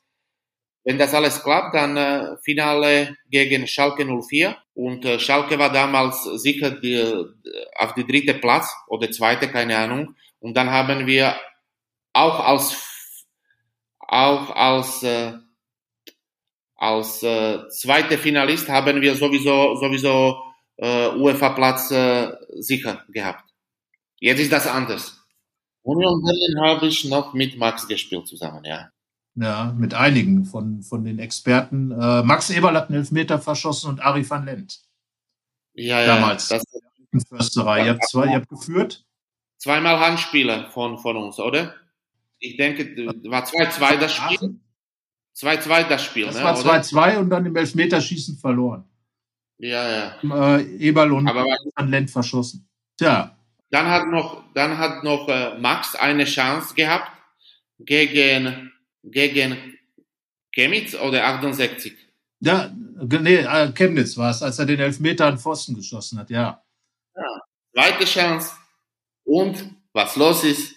wenn 0.88 0.98
das 0.98 1.14
alles 1.14 1.44
klappt, 1.44 1.76
dann 1.76 1.98
äh, 1.98 2.38
Finale 2.46 3.18
gegen 3.30 3.68
Schalke 3.68 4.06
04. 4.06 4.56
Und 4.74 5.04
äh, 5.04 5.20
Schalke 5.20 5.60
war 5.60 5.70
damals 5.70 6.24
sicher 6.24 6.72
die, 6.72 6.94
äh, 6.94 7.26
auf 7.76 7.94
die 7.94 8.08
dritte 8.08 8.36
Platz 8.36 8.74
oder 8.88 9.12
zweite, 9.12 9.50
keine 9.50 9.78
Ahnung. 9.78 10.16
Und 10.40 10.56
dann 10.56 10.72
haben 10.72 11.06
wir 11.06 11.36
auch 12.14 12.40
als 12.40 12.78
auch 14.00 14.56
als 14.56 15.04
äh, 15.04 15.34
als 16.78 17.22
äh, 17.22 17.68
zweite 17.68 18.18
Finalist 18.18 18.70
haben 18.70 19.02
wir 19.02 19.14
sowieso 19.14 19.76
sowieso 19.76 20.47
äh, 20.78 21.10
UEFA 21.10 21.50
Platz 21.50 21.92
äh, 21.92 22.32
sicher 22.52 23.04
gehabt. 23.10 23.44
Jetzt 24.20 24.40
ist 24.40 24.52
das 24.52 24.68
anders. 24.68 25.22
Union 25.84 26.22
Berlin 26.22 26.60
habe 26.62 26.88
ich 26.88 27.06
noch 27.06 27.34
mit 27.34 27.58
Max 27.58 27.88
gespielt 27.88 28.28
zusammen, 28.28 28.64
ja. 28.66 28.90
Ja, 29.36 29.74
mit 29.78 29.94
einigen 29.94 30.46
von, 30.46 30.82
von 30.82 31.06
den 31.06 31.20
Experten. 31.20 31.92
Äh, 31.92 32.24
Max 32.24 32.50
Eberl 32.50 32.76
hat 32.76 32.90
einen 32.90 33.00
Elfmeter 33.00 33.40
verschossen 33.40 33.90
und 33.90 34.00
Ari 34.00 34.28
van 34.28 34.46
Lent. 34.46 34.82
Ja, 35.74 36.02
ja. 36.02 36.16
Damals. 36.16 36.48
Das, 36.48 36.64
in 37.12 37.22
Försterei. 37.22 37.86
Ihr 37.86 37.92
habt, 37.92 38.08
zwei, 38.08 38.26
ihr 38.26 38.36
habt 38.36 38.50
geführt? 38.50 39.06
Zweimal 39.58 40.00
Handspiele 40.00 40.70
von, 40.72 40.98
von 40.98 41.18
uns, 41.18 41.40
oder? 41.40 41.74
Ich 42.40 42.58
denke, 42.58 42.86
war 43.30 43.46
2-2 43.46 43.98
das 43.98 44.14
Spiel. 44.14 44.60
2-2 45.36 45.88
das 45.88 46.04
Spiel, 46.04 46.26
Das 46.26 46.36
ne, 46.36 46.44
war 46.44 46.56
2-2 46.56 47.18
und 47.18 47.30
dann 47.30 47.46
im 47.46 47.56
Elfmeterschießen 47.56 48.38
verloren. 48.38 48.86
Ja, 49.60 50.18
ja. 50.22 50.58
Äh, 50.58 50.64
Eberl 50.78 51.12
und 51.12 51.28
Aber 51.28 51.46
Van 51.76 51.90
Lent 51.90 52.12
verschossen. 52.12 52.68
Tja. 52.98 53.36
Dann 53.70 53.88
hat 53.88 54.08
noch, 54.08 54.44
dann 54.54 54.78
hat 54.78 55.04
noch 55.04 55.28
äh, 55.28 55.58
Max 55.58 55.96
eine 55.96 56.26
Chance 56.26 56.74
gehabt 56.74 57.12
gegen 57.80 58.72
gegen 59.04 59.78
Chemnitz 60.52 60.96
oder 60.96 61.26
68? 61.26 61.96
Ja, 62.40 62.72
nee, 62.74 63.36
äh, 63.36 63.72
Chemnitz 63.74 64.18
war 64.18 64.32
es, 64.32 64.42
als 64.42 64.60
er 64.60 64.66
den 64.66 64.80
Elfmeter 64.80 65.26
an 65.26 65.40
Pfosten 65.40 65.76
geschossen 65.76 66.20
hat, 66.20 66.30
ja. 66.30 66.64
ja. 67.16 67.42
Zweite 67.74 68.06
Chance. 68.06 68.52
Und 69.24 69.76
was 69.94 70.16
los 70.16 70.44
ist, 70.44 70.76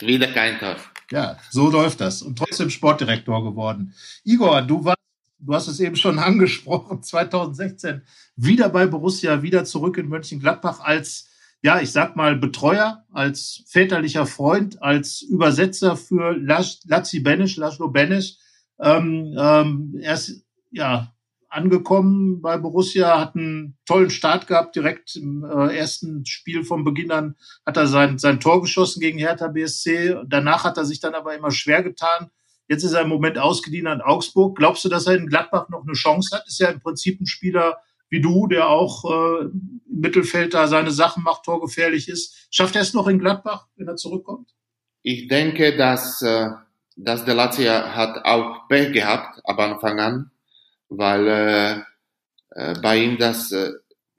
wieder 0.00 0.32
kein 0.32 0.58
Tor. 0.58 0.76
Ja, 1.10 1.38
so 1.50 1.70
läuft 1.70 2.00
das. 2.00 2.22
Und 2.22 2.38
trotzdem 2.38 2.70
Sportdirektor 2.70 3.44
geworden. 3.44 3.94
Igor, 4.24 4.62
du 4.62 4.84
warst, 4.84 4.98
du 5.40 5.54
hast 5.54 5.68
es 5.68 5.80
eben 5.80 5.96
schon 5.96 6.18
angesprochen, 6.20 7.02
2016 7.02 8.02
wieder 8.36 8.68
bei 8.68 8.86
Borussia, 8.86 9.42
wieder 9.42 9.64
zurück 9.64 9.98
in 9.98 10.08
Mönchengladbach 10.08 10.80
als 10.80 11.26
ja, 11.62 11.80
ich 11.80 11.92
sag 11.92 12.16
mal, 12.16 12.36
Betreuer, 12.36 13.04
als 13.12 13.64
väterlicher 13.66 14.26
Freund, 14.26 14.82
als 14.82 15.20
Übersetzer 15.20 15.96
für 15.96 16.34
Lazzi 16.34 17.20
Benesch, 17.20 17.56
Laszlo 17.58 17.88
Benesch. 17.88 18.36
Ähm, 18.78 19.36
ähm, 19.38 19.94
er 20.00 20.14
ist 20.14 20.42
ja 20.70 21.12
angekommen 21.50 22.40
bei 22.40 22.56
Borussia, 22.56 23.20
hat 23.20 23.34
einen 23.34 23.76
tollen 23.84 24.10
Start 24.10 24.46
gehabt, 24.46 24.76
direkt 24.76 25.16
im 25.16 25.44
äh, 25.44 25.76
ersten 25.76 26.24
Spiel 26.24 26.64
vom 26.64 26.84
Beginn 26.84 27.10
an 27.10 27.36
hat 27.66 27.76
er 27.76 27.86
sein, 27.86 28.18
sein 28.18 28.40
Tor 28.40 28.62
geschossen 28.62 29.00
gegen 29.00 29.18
Hertha 29.18 29.48
BSC. 29.48 30.16
Danach 30.26 30.64
hat 30.64 30.78
er 30.78 30.84
sich 30.84 31.00
dann 31.00 31.14
aber 31.14 31.34
immer 31.34 31.50
schwer 31.50 31.82
getan. 31.82 32.30
Jetzt 32.70 32.84
ist 32.84 32.92
er 32.92 33.00
im 33.00 33.08
Moment 33.08 33.36
ausgedient 33.36 33.88
an 33.88 34.00
Augsburg. 34.00 34.56
Glaubst 34.56 34.84
du, 34.84 34.88
dass 34.88 35.08
er 35.08 35.16
in 35.16 35.26
Gladbach 35.26 35.68
noch 35.70 35.82
eine 35.82 35.94
Chance 35.94 36.36
hat? 36.36 36.46
Ist 36.46 36.60
ja 36.60 36.68
im 36.68 36.78
Prinzip 36.78 37.20
ein 37.20 37.26
Spieler, 37.26 37.78
wie 38.10 38.20
du, 38.20 38.46
der 38.46 38.68
auch 38.68 39.04
äh, 39.04 39.44
im 39.46 39.80
Mittelfeld 39.90 40.54
da 40.54 40.68
seine 40.68 40.92
Sachen 40.92 41.24
macht, 41.24 41.42
torgefährlich 41.42 42.08
ist. 42.08 42.46
Schafft 42.48 42.76
er 42.76 42.82
es 42.82 42.94
noch 42.94 43.08
in 43.08 43.18
Gladbach, 43.18 43.66
wenn 43.74 43.88
er 43.88 43.96
zurückkommt? 43.96 44.50
Ich 45.02 45.26
denke, 45.26 45.76
dass, 45.76 46.22
äh, 46.22 46.50
dass 46.94 47.24
der 47.24 47.34
Lazio 47.34 47.72
hat 47.72 48.24
auch 48.24 48.68
Pech 48.68 48.92
gehabt 48.92 49.40
ab 49.42 49.58
Anfang 49.58 49.98
an, 49.98 50.30
weil 50.88 51.26
äh, 51.26 51.72
äh, 52.50 52.74
bei 52.80 52.98
ihm 52.98 53.18
das, 53.18 53.50
äh, 53.50 53.72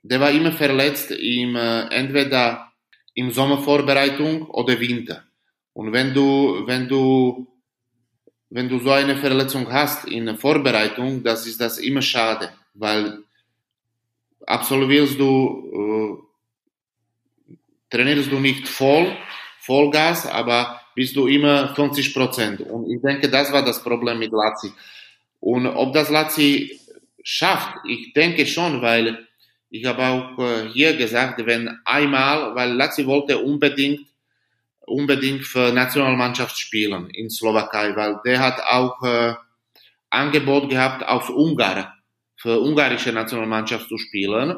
der 0.04 0.20
war 0.20 0.32
immer 0.32 0.52
verletzt, 0.52 1.12
im, 1.12 1.56
äh, 1.56 1.84
entweder 1.84 2.70
im 3.14 3.32
Sommervorbereitung 3.32 4.50
oder 4.50 4.78
Winter. 4.82 5.24
Und 5.72 5.94
wenn 5.94 6.14
du, 6.14 6.64
wenn 6.66 6.90
du, 6.90 7.48
wenn 8.52 8.68
du 8.68 8.80
so 8.80 8.92
eine 8.92 9.16
Verletzung 9.16 9.72
hast 9.72 10.06
in 10.06 10.26
der 10.26 10.36
Vorbereitung, 10.36 11.24
das 11.24 11.48
ist 11.48 11.60
das 11.60 11.78
immer 11.78 12.02
schade, 12.02 12.52
weil 12.74 13.24
absolvierst 14.46 15.18
du, 15.18 16.20
äh, 17.50 17.56
trainierst 17.90 18.32
du 18.32 18.40
nicht 18.40 18.68
voll, 18.68 19.16
Vollgas, 19.60 20.26
aber 20.26 20.82
bist 20.96 21.16
du 21.16 21.28
immer 21.28 21.74
50 21.76 22.14
Prozent. 22.14 22.62
Und 22.62 22.92
ich 22.92 23.02
denke, 23.02 23.30
das 23.30 23.54
war 23.54 23.64
das 23.64 23.82
Problem 23.82 24.20
mit 24.20 24.32
Lazzi. 24.32 24.74
Und 25.40 25.68
ob 25.68 25.94
das 25.94 26.10
Lazzi 26.10 26.80
schafft, 27.24 27.78
ich 27.88 28.12
denke 28.14 28.46
schon, 28.46 28.82
weil 28.82 29.28
ich 29.70 29.86
habe 29.86 30.04
auch 30.04 30.40
äh, 30.40 30.68
hier 30.74 30.98
gesagt, 30.98 31.46
wenn 31.46 31.80
einmal, 31.86 32.54
weil 32.54 32.74
Lazzi 32.74 33.06
wollte 33.06 33.38
unbedingt 33.38 34.02
unbedingt 34.92 35.46
für 35.46 35.72
Nationalmannschaft 35.72 36.58
spielen 36.58 37.10
in 37.10 37.30
Slowakei, 37.30 37.96
weil 37.96 38.20
der 38.26 38.40
hat 38.40 38.62
auch 38.62 39.02
äh, 39.04 39.34
Angebot 40.10 40.70
gehabt 40.70 41.04
aus 41.04 41.30
Ungarn 41.30 41.88
für 42.36 42.60
ungarische 42.60 43.14
Nationalmannschaft 43.14 43.88
zu 43.88 43.98
spielen 43.98 44.58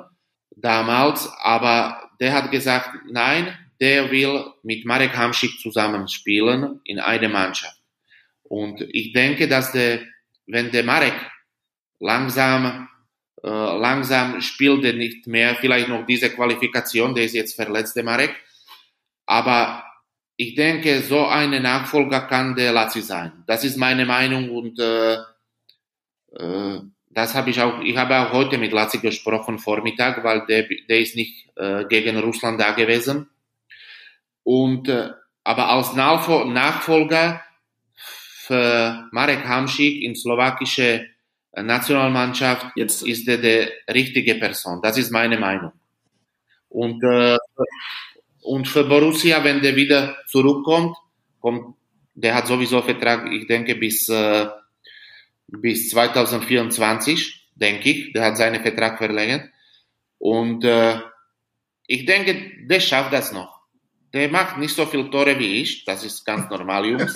damals, 0.56 1.30
aber 1.42 2.10
der 2.20 2.34
hat 2.34 2.52
gesagt, 2.52 2.90
nein, 3.10 3.58
der 3.80 4.12
will 4.12 4.46
mit 4.64 4.86
Marek 4.86 5.16
Hamšík 5.16 5.60
zusammen 5.62 6.08
spielen 6.08 6.80
in 6.84 7.00
einer 7.00 7.30
Mannschaft. 7.30 7.78
Und 8.44 8.82
ich 8.82 9.14
denke, 9.14 9.48
dass 9.48 9.72
der, 9.72 10.02
wenn 10.46 10.72
der 10.72 10.84
Marek 10.84 11.16
langsam 12.00 12.88
äh, 13.44 13.50
langsam 13.50 14.40
spielt 14.42 14.86
er 14.86 14.94
nicht 14.94 15.28
mehr, 15.28 15.56
vielleicht 15.56 15.90
noch 15.90 16.06
diese 16.06 16.30
Qualifikation, 16.30 17.14
der 17.14 17.26
ist 17.26 17.36
jetzt 17.36 17.56
verletzt, 17.56 17.96
der 17.96 18.06
Marek. 18.06 18.34
Aber 19.26 19.84
ich 20.36 20.56
denke, 20.56 21.02
so 21.02 21.26
eine 21.26 21.60
Nachfolger 21.60 22.22
kann 22.22 22.56
der 22.56 22.72
Lazzi 22.72 23.02
sein. 23.02 23.44
Das 23.48 23.64
ist 23.64 23.78
meine 23.78 24.06
Meinung 24.06 24.50
und 24.50 24.80
äh, 24.80 25.16
äh, 26.36 26.80
das 27.10 27.36
habe 27.36 27.52
ich 27.52 27.62
auch, 27.62 27.82
ich 27.82 27.96
habe 27.96 28.18
auch 28.18 28.34
heute 28.34 28.58
mit 28.58 28.72
Lazzi 28.72 28.98
gesprochen, 28.98 29.60
Vormittag, 29.60 30.24
weil 30.24 30.46
der, 30.48 30.68
der 30.90 31.00
ist 31.00 31.16
nicht 31.16 31.48
äh, 31.56 31.86
gegen 31.86 32.18
Russland 32.18 32.60
da 32.60 32.72
gewesen. 32.72 33.30
Und, 34.44 34.90
äh, 34.90 35.10
aber 35.44 35.70
als 35.70 35.94
Nachfolger 35.94 37.44
für 37.94 39.08
Marek 39.12 39.46
Hamšík 39.46 40.02
in 40.02 40.16
slowakische 40.16 41.08
Nationalmannschaft 41.56 42.68
Jetzt. 42.76 43.04
ist 43.04 43.28
er 43.28 43.38
der 43.38 43.70
richtige 43.94 44.36
Person. 44.36 44.82
Das 44.82 44.98
ist 44.98 45.12
meine 45.12 45.38
Meinung. 45.38 45.72
Und, 46.70 47.04
äh, 47.04 47.38
und 48.44 48.68
für 48.68 48.84
Borussia, 48.84 49.44
wenn 49.44 49.62
der 49.62 49.76
wieder 49.76 50.18
zurückkommt, 50.28 50.96
kommt, 51.40 51.76
der 52.14 52.36
hat 52.36 52.48
sowieso 52.48 52.82
Vertrag, 52.82 53.32
ich 53.32 53.48
denke, 53.48 53.76
bis, 53.76 54.10
äh, 54.10 54.48
bis 55.48 55.90
2024, 55.90 57.50
denke 57.56 57.90
ich. 57.90 58.14
Der 58.14 58.26
hat 58.26 58.38
seinen 58.38 58.62
Vertrag 58.62 58.98
verlängert. 58.98 59.50
Und 60.20 60.64
äh, 60.64 61.00
ich 61.88 62.06
denke, 62.06 62.66
der 62.68 62.80
schafft 62.80 63.14
das 63.14 63.32
noch. 63.32 63.62
Der 64.14 64.30
macht 64.30 64.58
nicht 64.58 64.76
so 64.76 64.86
viel 64.86 65.10
Tore 65.10 65.40
wie 65.40 65.62
ich, 65.62 65.86
das 65.86 66.04
ist 66.04 66.24
ganz 66.24 66.50
normal, 66.50 66.86
Jungs. 66.86 67.16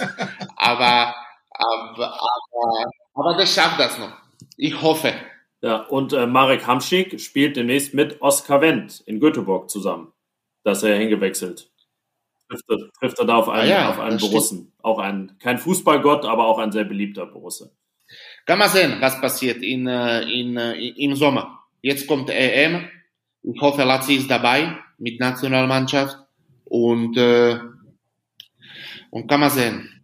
aber, 0.56 1.13
aber, 1.52 2.20
aber, 2.20 2.92
aber 3.13 3.38
der 3.38 3.46
schafft 3.46 3.80
das 3.80 4.00
noch. 4.00 4.13
Ich 4.56 4.82
hoffe. 4.82 5.13
Ja, 5.62 5.78
und 5.88 6.13
äh, 6.13 6.28
Marek 6.28 6.66
Hamschik 6.68 7.20
spielt 7.20 7.56
demnächst 7.56 7.94
mit 7.94 8.22
Oskar 8.22 8.62
Wendt 8.62 9.02
in 9.06 9.20
Göteborg 9.20 9.70
zusammen. 9.70 10.13
Da 10.67 10.73
ist 10.73 10.84
er 10.84 10.89
ja 10.89 10.95
hingewechselt. 10.97 11.71
Trifft 12.49 12.65
er, 12.67 12.77
trifft 12.99 13.19
er 13.19 13.25
da 13.25 13.38
auf 13.38 13.47
einen, 13.47 13.71
ah 13.71 13.73
ja, 13.73 13.89
auf 13.89 13.99
einen 13.99 14.17
Borussen. 14.17 14.73
Auch 14.84 14.99
ein, 14.99 15.38
kein 15.39 15.60
Fußballgott, 15.60 16.25
aber 16.25 16.45
auch 16.45 16.60
ein 16.60 16.73
sehr 16.73 16.84
beliebter 16.84 17.25
Borusse. 17.25 17.71
Kann 18.45 18.60
man 18.60 18.67
sehen, 18.67 18.97
was 18.99 19.21
passiert 19.21 19.63
in, 19.63 19.88
äh, 19.88 20.23
in, 20.23 20.58
äh, 20.58 20.73
im 20.73 21.15
Sommer. 21.15 21.63
Jetzt 21.82 22.06
kommt 22.06 22.30
EM. 22.30 22.89
Ich 23.43 23.62
hoffe, 23.62 23.86
Lazzi 23.86 24.15
ist 24.15 24.30
dabei 24.30 24.75
mit 24.97 25.21
Nationalmannschaft. 25.21 26.17
Und, 26.65 27.15
äh, 27.15 27.60
und 29.10 29.27
kann 29.30 29.39
man 29.39 29.51
sehen. 29.51 30.03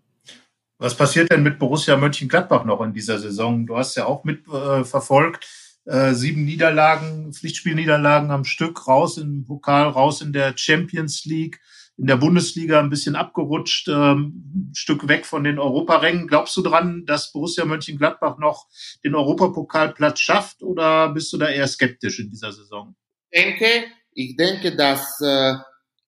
Was 0.77 0.95
passiert 0.95 1.29
denn 1.29 1.43
mit 1.43 1.59
Borussia 1.59 1.97
Mönchengladbach 1.97 2.63
noch 2.63 2.79
in 2.79 2.93
dieser 2.93 3.19
Saison? 3.19 3.67
Du 3.67 3.75
hast 3.75 3.97
ja 3.97 4.05
auch 4.05 4.23
mitverfolgt. 4.23 5.43
Äh, 5.43 5.62
äh, 5.85 6.13
sieben 6.13 6.45
Niederlagen, 6.45 7.33
Pflichtspielniederlagen 7.33 8.31
am 8.31 8.45
Stück, 8.45 8.87
raus 8.87 9.17
im 9.17 9.45
Pokal, 9.45 9.87
raus 9.87 10.21
in 10.21 10.33
der 10.33 10.53
Champions 10.57 11.25
League, 11.25 11.59
in 11.97 12.07
der 12.07 12.17
Bundesliga 12.17 12.79
ein 12.79 12.89
bisschen 12.89 13.15
abgerutscht, 13.15 13.87
ähm, 13.87 14.69
ein 14.71 14.75
Stück 14.75 15.07
weg 15.07 15.25
von 15.25 15.43
den 15.43 15.59
Europarängen. 15.59 16.27
Glaubst 16.27 16.57
du 16.57 16.61
dran, 16.61 17.05
dass 17.05 17.31
Borussia 17.31 17.65
Mönchengladbach 17.65 18.37
noch 18.37 18.67
den 19.03 19.13
Europapokalplatz 19.13 20.19
schafft 20.19 20.63
oder 20.63 21.09
bist 21.09 21.31
du 21.33 21.37
da 21.37 21.49
eher 21.49 21.67
skeptisch 21.67 22.19
in 22.19 22.29
dieser 22.29 22.51
Saison? 22.51 22.95
Ich 23.29 23.41
denke, 23.41 23.85
ich 24.13 24.35
denke, 24.35 24.75
dass 24.75 25.21
äh, 25.21 25.55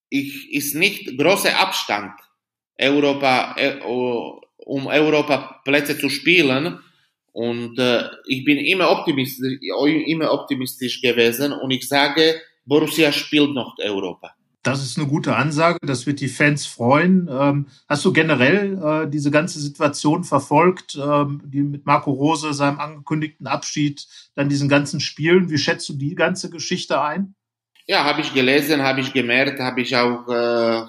ich 0.10 0.54
ist 0.54 0.76
nicht 0.76 1.18
großer 1.18 1.60
Abstand 1.60 2.14
Europa 2.80 3.56
äh, 3.58 3.80
um 3.82 4.88
Europaplätze 4.88 5.98
zu 5.98 6.10
spielen. 6.10 6.80
Und 7.36 7.78
äh, 7.80 8.04
ich 8.28 8.46
bin 8.46 8.58
immer 8.60 8.90
optimistisch, 8.90 9.60
immer 10.06 10.32
optimistisch 10.32 11.02
gewesen 11.02 11.52
und 11.52 11.70
ich 11.70 11.86
sage, 11.86 12.36
Borussia 12.66 13.12
spielt 13.12 13.54
noch 13.54 13.76
Europa. 13.78 14.34
Das 14.64 14.82
ist 14.82 14.98
eine 14.98 15.08
gute 15.08 15.36
Ansage, 15.36 15.78
das 15.82 16.08
wird 16.08 16.22
die 16.22 16.30
Fans 16.30 16.66
freuen. 16.66 17.28
Ähm, 17.30 17.68
hast 17.90 18.06
du 18.06 18.14
generell 18.14 18.82
äh, 18.82 19.10
diese 19.10 19.32
ganze 19.32 19.60
Situation 19.60 20.24
verfolgt, 20.24 20.96
ähm, 20.96 21.42
die 21.44 21.62
mit 21.62 21.86
Marco 21.86 22.12
Rose, 22.12 22.54
seinem 22.54 22.80
angekündigten 22.80 23.48
Abschied, 23.48 24.08
dann 24.36 24.48
diesen 24.48 24.70
ganzen 24.70 25.02
Spielen? 25.02 25.50
Wie 25.50 25.58
schätzt 25.58 25.90
du 25.90 25.94
die 25.94 26.16
ganze 26.16 26.50
Geschichte 26.50 27.02
ein? 27.02 27.36
Ja, 27.86 28.06
habe 28.06 28.22
ich 28.22 28.34
gelesen, 28.34 28.82
habe 28.82 29.02
ich 29.02 29.12
gemerkt, 29.12 29.60
habe 29.60 29.82
ich 29.82 29.94
auch 29.98 30.26
äh, 30.30 30.86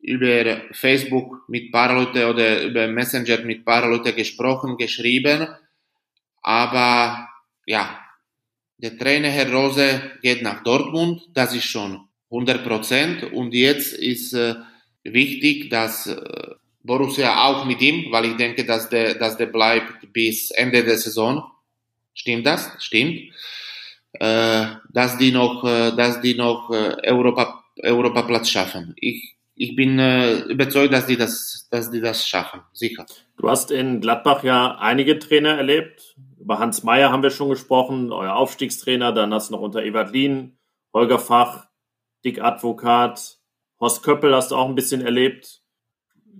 über 0.00 0.62
Facebook 0.72 1.48
mit 1.48 1.72
paar 1.72 1.94
Leute 1.94 2.28
oder 2.28 2.62
über 2.62 2.86
Messenger 2.88 3.38
mit 3.44 3.64
paar 3.64 3.88
Leute 3.88 4.12
gesprochen, 4.12 4.76
geschrieben. 4.76 5.48
Aber 6.42 7.28
ja, 7.66 7.98
der 8.78 8.96
Trainer 8.96 9.28
Herr 9.28 9.52
Rose 9.52 10.12
geht 10.22 10.42
nach 10.42 10.62
Dortmund, 10.62 11.22
das 11.34 11.54
ist 11.54 11.64
schon 11.64 12.08
100 12.30 12.64
Prozent. 12.64 13.32
Und 13.32 13.52
jetzt 13.52 13.92
ist 13.92 14.34
äh, 14.34 14.54
wichtig, 15.02 15.68
dass 15.70 16.06
äh, 16.06 16.54
Borussia 16.82 17.44
auch 17.44 17.64
mit 17.64 17.82
ihm, 17.82 18.10
weil 18.12 18.26
ich 18.26 18.36
denke, 18.36 18.64
dass 18.64 18.88
der, 18.88 19.14
dass 19.14 19.36
der 19.36 19.46
bleibt 19.46 20.12
bis 20.12 20.50
Ende 20.52 20.84
der 20.84 20.96
Saison. 20.96 21.44
Stimmt 22.14 22.46
das? 22.46 22.70
Stimmt. 22.78 23.32
Äh, 24.12 24.66
dass 24.90 25.18
die 25.18 25.32
noch, 25.32 25.64
äh, 25.64 25.94
dass 25.94 26.20
die 26.20 26.34
noch 26.34 26.70
äh, 26.70 27.10
Europa, 27.10 27.64
Europaplatz 27.82 28.48
schaffen. 28.50 28.94
Ich 28.96 29.37
ich 29.58 29.74
bin 29.74 29.98
äh, 29.98 30.38
überzeugt, 30.42 30.92
dass 30.92 31.06
die 31.06 31.16
das, 31.16 31.68
dass 31.70 31.90
die 31.90 32.00
das 32.00 32.26
schaffen, 32.26 32.60
sicher. 32.72 33.04
Du 33.36 33.50
hast 33.50 33.70
in 33.70 34.00
Gladbach 34.00 34.44
ja 34.44 34.76
einige 34.78 35.18
Trainer 35.18 35.56
erlebt. 35.56 36.16
Über 36.38 36.60
Hans 36.60 36.84
Meyer 36.84 37.10
haben 37.10 37.24
wir 37.24 37.30
schon 37.30 37.50
gesprochen, 37.50 38.12
euer 38.12 38.36
Aufstiegstrainer. 38.36 39.12
Dann 39.12 39.34
hast 39.34 39.50
du 39.50 39.54
noch 39.54 39.60
unter 39.60 39.82
Ewald 39.82 40.12
Lien, 40.12 40.58
Holger 40.94 41.18
Fach, 41.18 41.66
Dick 42.24 42.40
Advokat, 42.40 43.38
Horst 43.80 44.02
Köppel 44.02 44.34
hast 44.34 44.50
du 44.50 44.56
auch 44.56 44.68
ein 44.68 44.74
bisschen 44.74 45.02
erlebt. 45.02 45.62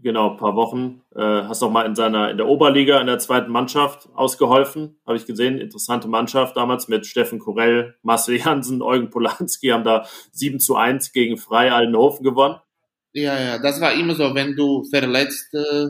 Genau, 0.00 0.30
ein 0.30 0.36
paar 0.36 0.54
Wochen. 0.54 1.02
Äh, 1.14 1.20
hast 1.20 1.62
auch 1.62 1.70
mal 1.70 1.86
in 1.86 1.96
seiner, 1.96 2.30
in 2.30 2.36
der 2.36 2.46
Oberliga, 2.46 3.00
in 3.00 3.08
der 3.08 3.18
zweiten 3.18 3.50
Mannschaft 3.50 4.08
ausgeholfen. 4.14 5.00
Habe 5.04 5.16
ich 5.16 5.26
gesehen. 5.26 5.58
Interessante 5.58 6.06
Mannschaft 6.06 6.56
damals 6.56 6.86
mit 6.86 7.04
Steffen 7.06 7.40
Korell, 7.40 7.96
Marcel 8.02 8.36
Jansen, 8.36 8.80
Eugen 8.80 9.10
Polanski 9.10 9.68
haben 9.68 9.82
da 9.82 10.06
7 10.30 10.60
zu 10.60 10.76
1 10.76 11.12
gegen 11.12 11.36
Frei 11.36 11.72
Aldenhofen 11.72 12.22
gewonnen. 12.22 12.60
Ja, 13.24 13.34
ja, 13.40 13.58
das 13.58 13.80
war 13.80 13.92
immer 13.94 14.14
so, 14.14 14.34
wenn 14.34 14.54
du 14.54 14.84
verletzt 14.84 15.52
äh, 15.54 15.88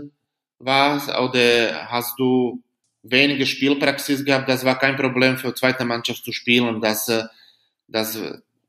warst 0.59 1.09
oder 1.09 1.89
hast 1.91 2.19
du 2.19 2.63
wenige 3.03 3.47
Spielpraxis 3.47 4.25
gehabt, 4.25 4.49
das 4.49 4.65
war 4.65 4.79
kein 4.79 4.97
Problem 4.97 5.37
für 5.39 5.55
zweite 5.55 5.85
Mannschaft 5.85 6.25
zu 6.25 6.33
spielen. 6.33 6.81
Das, 6.81 7.09
äh, 7.09 7.25
das, 7.89 8.19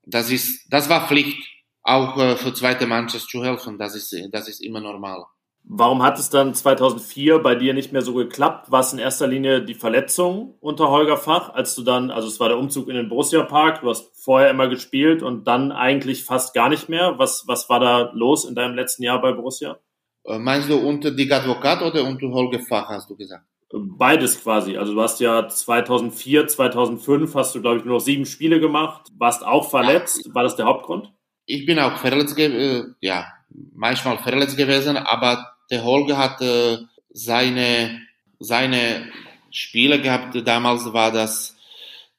das 0.05 0.31
ist, 0.31 0.65
das 0.73 0.89
war 0.89 1.07
Pflicht, 1.07 1.37
auch 1.83 2.17
äh, 2.17 2.35
für 2.37 2.53
zweite 2.53 2.87
Mannschaft 2.87 3.29
zu 3.29 3.43
helfen. 3.43 3.77
Das 3.77 3.95
ist, 3.95 4.15
das 4.31 4.47
ist 4.49 4.61
immer 4.61 4.81
normal. 4.81 5.25
Warum 5.63 6.01
hat 6.01 6.17
es 6.17 6.29
dann 6.29 6.53
2004 6.53 7.39
bei 7.39 7.53
dir 7.53 7.73
nicht 7.73 7.91
mehr 7.91 8.01
so 8.01 8.13
geklappt? 8.15 8.71
War 8.71 8.79
es 8.79 8.91
in 8.91 8.99
erster 8.99 9.27
Linie 9.27 9.63
die 9.63 9.75
Verletzung 9.75 10.55
unter 10.61 10.89
Holger 10.89 11.17
Fach, 11.17 11.53
als 11.53 11.75
du 11.75 11.83
dann, 11.83 12.09
also 12.09 12.27
es 12.27 12.39
war 12.39 12.49
der 12.49 12.57
Umzug 12.57 12.87
in 12.87 12.95
den 12.95 13.07
Borussia 13.07 13.43
Park, 13.43 13.81
du 13.81 13.89
hast 13.89 14.11
vorher 14.23 14.49
immer 14.49 14.67
gespielt 14.67 15.21
und 15.21 15.45
dann 15.45 15.71
eigentlich 15.71 16.23
fast 16.23 16.55
gar 16.55 16.69
nicht 16.69 16.89
mehr. 16.89 17.19
Was, 17.19 17.43
was 17.47 17.69
war 17.69 17.79
da 17.79 18.11
los 18.13 18.45
in 18.45 18.55
deinem 18.55 18.75
letzten 18.75 19.03
Jahr 19.03 19.21
bei 19.21 19.31
Borussia? 19.31 19.77
Äh, 20.25 20.39
meinst 20.39 20.69
du 20.69 20.77
unter 20.77 21.11
die 21.11 21.31
Advokat 21.31 21.81
oder 21.81 22.03
unter 22.03 22.27
Holger 22.29 22.59
Fach, 22.67 22.89
hast 22.89 23.09
du 23.09 23.15
gesagt? 23.15 23.45
Beides 23.71 24.41
quasi. 24.41 24.77
Also 24.77 24.95
du 24.95 25.01
hast 25.01 25.19
ja 25.19 25.47
2004, 25.47 26.47
2005 26.47 27.35
hast 27.35 27.53
du, 27.53 27.61
glaube 27.61 27.77
ich, 27.77 27.85
nur 27.85 27.95
noch 27.95 28.03
sieben 28.03 28.25
Spiele 28.25 28.59
gemacht, 28.59 29.11
warst 29.17 29.45
auch 29.45 29.69
verletzt. 29.69 30.33
War 30.33 30.41
das 30.41 30.55
der 30.55 30.65
Hauptgrund? 30.65 31.13
Ich 31.45 31.65
bin 31.67 31.77
auch 31.77 31.97
verletzt, 31.97 32.37
äh, 32.39 32.83
ja, 32.99 33.27
manchmal 33.49 34.17
verletzt 34.19 34.57
gewesen, 34.57 34.97
aber 34.97 35.55
der 35.69 35.83
Holger 35.83 36.17
hat 36.17 36.41
äh, 36.41 36.77
seine, 37.09 38.01
seine 38.39 39.11
Spiele 39.51 40.01
gehabt. 40.01 40.35
Damals 40.47 40.91
war 40.93 41.11
das 41.11 41.55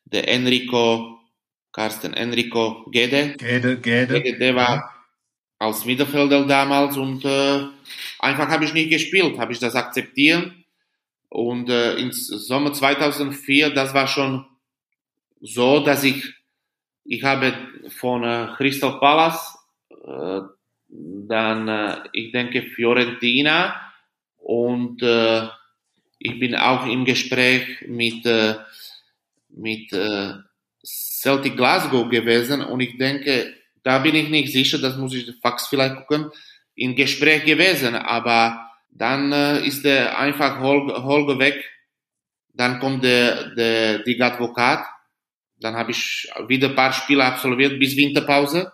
der 0.04 0.28
Enrico, 0.28 1.18
Carsten 1.72 2.14
Enrico 2.14 2.84
Gede. 2.90 3.36
Gede, 3.36 3.78
Gede. 3.78 4.20
Gede 4.22 4.38
der 4.38 4.54
war 4.56 4.74
ja. 4.76 4.90
als 5.58 5.84
Mittelfelder 5.84 6.46
damals 6.46 6.96
und 6.96 7.24
äh, 7.24 7.66
einfach 8.18 8.48
habe 8.48 8.64
ich 8.64 8.74
nicht 8.74 8.90
gespielt, 8.90 9.38
habe 9.38 9.52
ich 9.52 9.58
das 9.58 9.74
akzeptiert. 9.74 10.52
Und 11.28 11.70
äh, 11.70 11.94
im 11.94 12.10
Sommer 12.10 12.72
2004, 12.72 13.70
das 13.70 13.94
war 13.94 14.08
schon 14.08 14.46
so, 15.40 15.78
dass 15.78 16.02
ich, 16.02 16.34
ich 17.04 17.22
habe 17.22 17.54
von 17.88 18.24
äh, 18.24 18.48
Crystal 18.56 18.98
Palace 18.98 19.56
äh, 19.90 20.40
dann 20.92 21.68
äh, 21.68 21.96
ich 22.12 22.32
denke 22.32 22.62
Fiorentina 22.62 23.74
und 24.38 25.02
äh, 25.02 25.46
ich 26.18 26.38
bin 26.38 26.54
auch 26.54 26.86
im 26.86 27.04
Gespräch 27.04 27.82
mit, 27.86 28.26
äh, 28.26 28.56
mit 29.48 29.92
äh, 29.92 30.34
Celtic 30.84 31.56
Glasgow 31.56 32.08
gewesen 32.08 32.62
und 32.62 32.80
ich 32.80 32.98
denke, 32.98 33.54
da 33.82 33.98
bin 33.98 34.14
ich 34.14 34.28
nicht 34.28 34.52
sicher, 34.52 34.78
das 34.78 34.96
muss 34.96 35.14
ich 35.14 35.32
Fax 35.40 35.68
vielleicht 35.68 35.96
gucken, 35.96 36.30
im 36.74 36.94
Gespräch 36.94 37.44
gewesen, 37.44 37.94
aber 37.94 38.70
dann 38.90 39.32
äh, 39.32 39.66
ist 39.66 39.84
der 39.84 40.18
einfach 40.18 40.60
Holger, 40.60 41.04
Holger 41.04 41.38
weg, 41.38 41.64
dann 42.52 42.80
kommt 42.80 43.04
der, 43.04 43.54
der, 43.54 43.98
die 44.00 44.20
Advokat 44.20 44.84
dann 45.60 45.76
habe 45.76 45.90
ich 45.90 46.28
wieder 46.48 46.68
ein 46.68 46.74
paar 46.74 46.92
Spiele 46.92 47.24
absolviert 47.24 47.78
bis 47.78 47.96
Winterpause. 47.96 48.72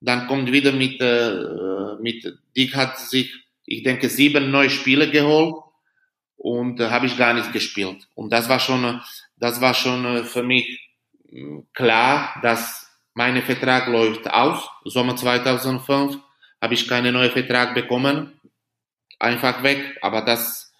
Dann 0.00 0.26
kommt 0.26 0.52
wieder 0.52 0.72
mit, 0.72 1.00
äh, 1.00 1.96
mit 2.00 2.38
Dick 2.56 2.74
hat 2.76 2.98
sich, 2.98 3.34
ich 3.64 3.82
denke, 3.82 4.08
sieben 4.08 4.50
neue 4.50 4.70
Spiele 4.70 5.10
geholt 5.10 5.56
und 6.36 6.80
äh, 6.80 6.88
habe 6.90 7.06
ich 7.06 7.18
gar 7.18 7.34
nicht 7.34 7.52
gespielt. 7.52 8.06
Und 8.14 8.32
das 8.32 8.48
war 8.48 8.60
schon, 8.60 9.00
das 9.36 9.60
war 9.60 9.74
schon 9.74 10.04
äh, 10.04 10.24
für 10.24 10.42
mich 10.42 10.80
äh, 11.30 11.62
klar, 11.74 12.38
dass 12.42 12.88
mein 13.14 13.42
Vertrag 13.42 13.88
läuft 13.88 14.30
aus. 14.30 14.68
Sommer 14.84 15.16
2005 15.16 16.18
habe 16.60 16.74
ich 16.74 16.86
keinen 16.88 17.14
neuen 17.14 17.32
Vertrag 17.32 17.74
bekommen, 17.74 18.40
einfach 19.18 19.62
weg. 19.64 19.98
Aber 20.00 20.22
das, 20.22 20.72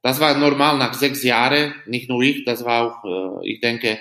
das 0.00 0.18
war 0.18 0.36
normal 0.36 0.78
nach 0.78 0.94
sechs 0.94 1.22
Jahren. 1.22 1.74
Nicht 1.86 2.08
nur 2.08 2.22
ich, 2.22 2.44
das 2.44 2.64
war 2.64 2.82
auch, 2.82 3.42
äh, 3.42 3.50
ich 3.50 3.60
denke, 3.60 4.00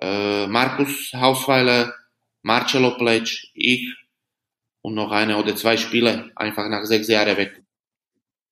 äh, 0.00 0.46
Markus 0.46 1.12
Hausweiler, 1.14 1.94
Marcelo 2.42 2.96
Pletsch, 2.96 3.50
ich 3.54 3.94
und 4.82 4.94
noch 4.94 5.10
eine 5.10 5.36
oder 5.36 5.56
zwei 5.56 5.76
Spiele 5.76 6.30
einfach 6.36 6.68
nach 6.68 6.84
sechs 6.84 7.08
Jahren 7.08 7.36
weg. 7.36 7.62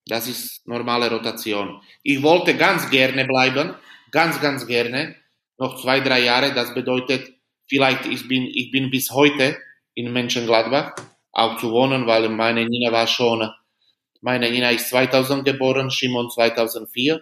Das 0.07 0.29
ist 0.29 0.67
normale 0.67 1.11
Rotation. 1.11 1.81
Ich 2.03 2.23
wollte 2.23 2.57
ganz 2.57 2.91
gerne 2.91 3.25
bleiben, 3.25 3.75
ganz, 4.11 4.41
ganz 4.41 4.67
gerne, 4.67 5.17
noch 5.59 5.81
zwei, 5.81 6.01
drei 6.01 6.21
Jahre. 6.21 6.55
Das 6.55 6.75
bedeutet, 6.75 7.35
vielleicht 7.69 8.07
ich 8.07 8.29
bin, 8.29 8.45
ich 8.45 8.71
bin 8.71 8.91
bis 8.91 9.11
heute 9.11 9.57
in 9.95 10.13
Mönchengladbach 10.13 10.95
auch 11.33 11.59
zu 11.59 11.71
wohnen, 11.71 12.07
weil 12.07 12.29
meine 12.29 12.67
Nina 12.67 12.93
war 12.93 13.07
schon, 13.07 13.51
meine 14.21 14.51
Nina 14.51 14.71
ist 14.71 14.89
2000 14.91 15.45
geboren, 15.45 15.91
Simon 15.91 16.31
2004 16.31 17.21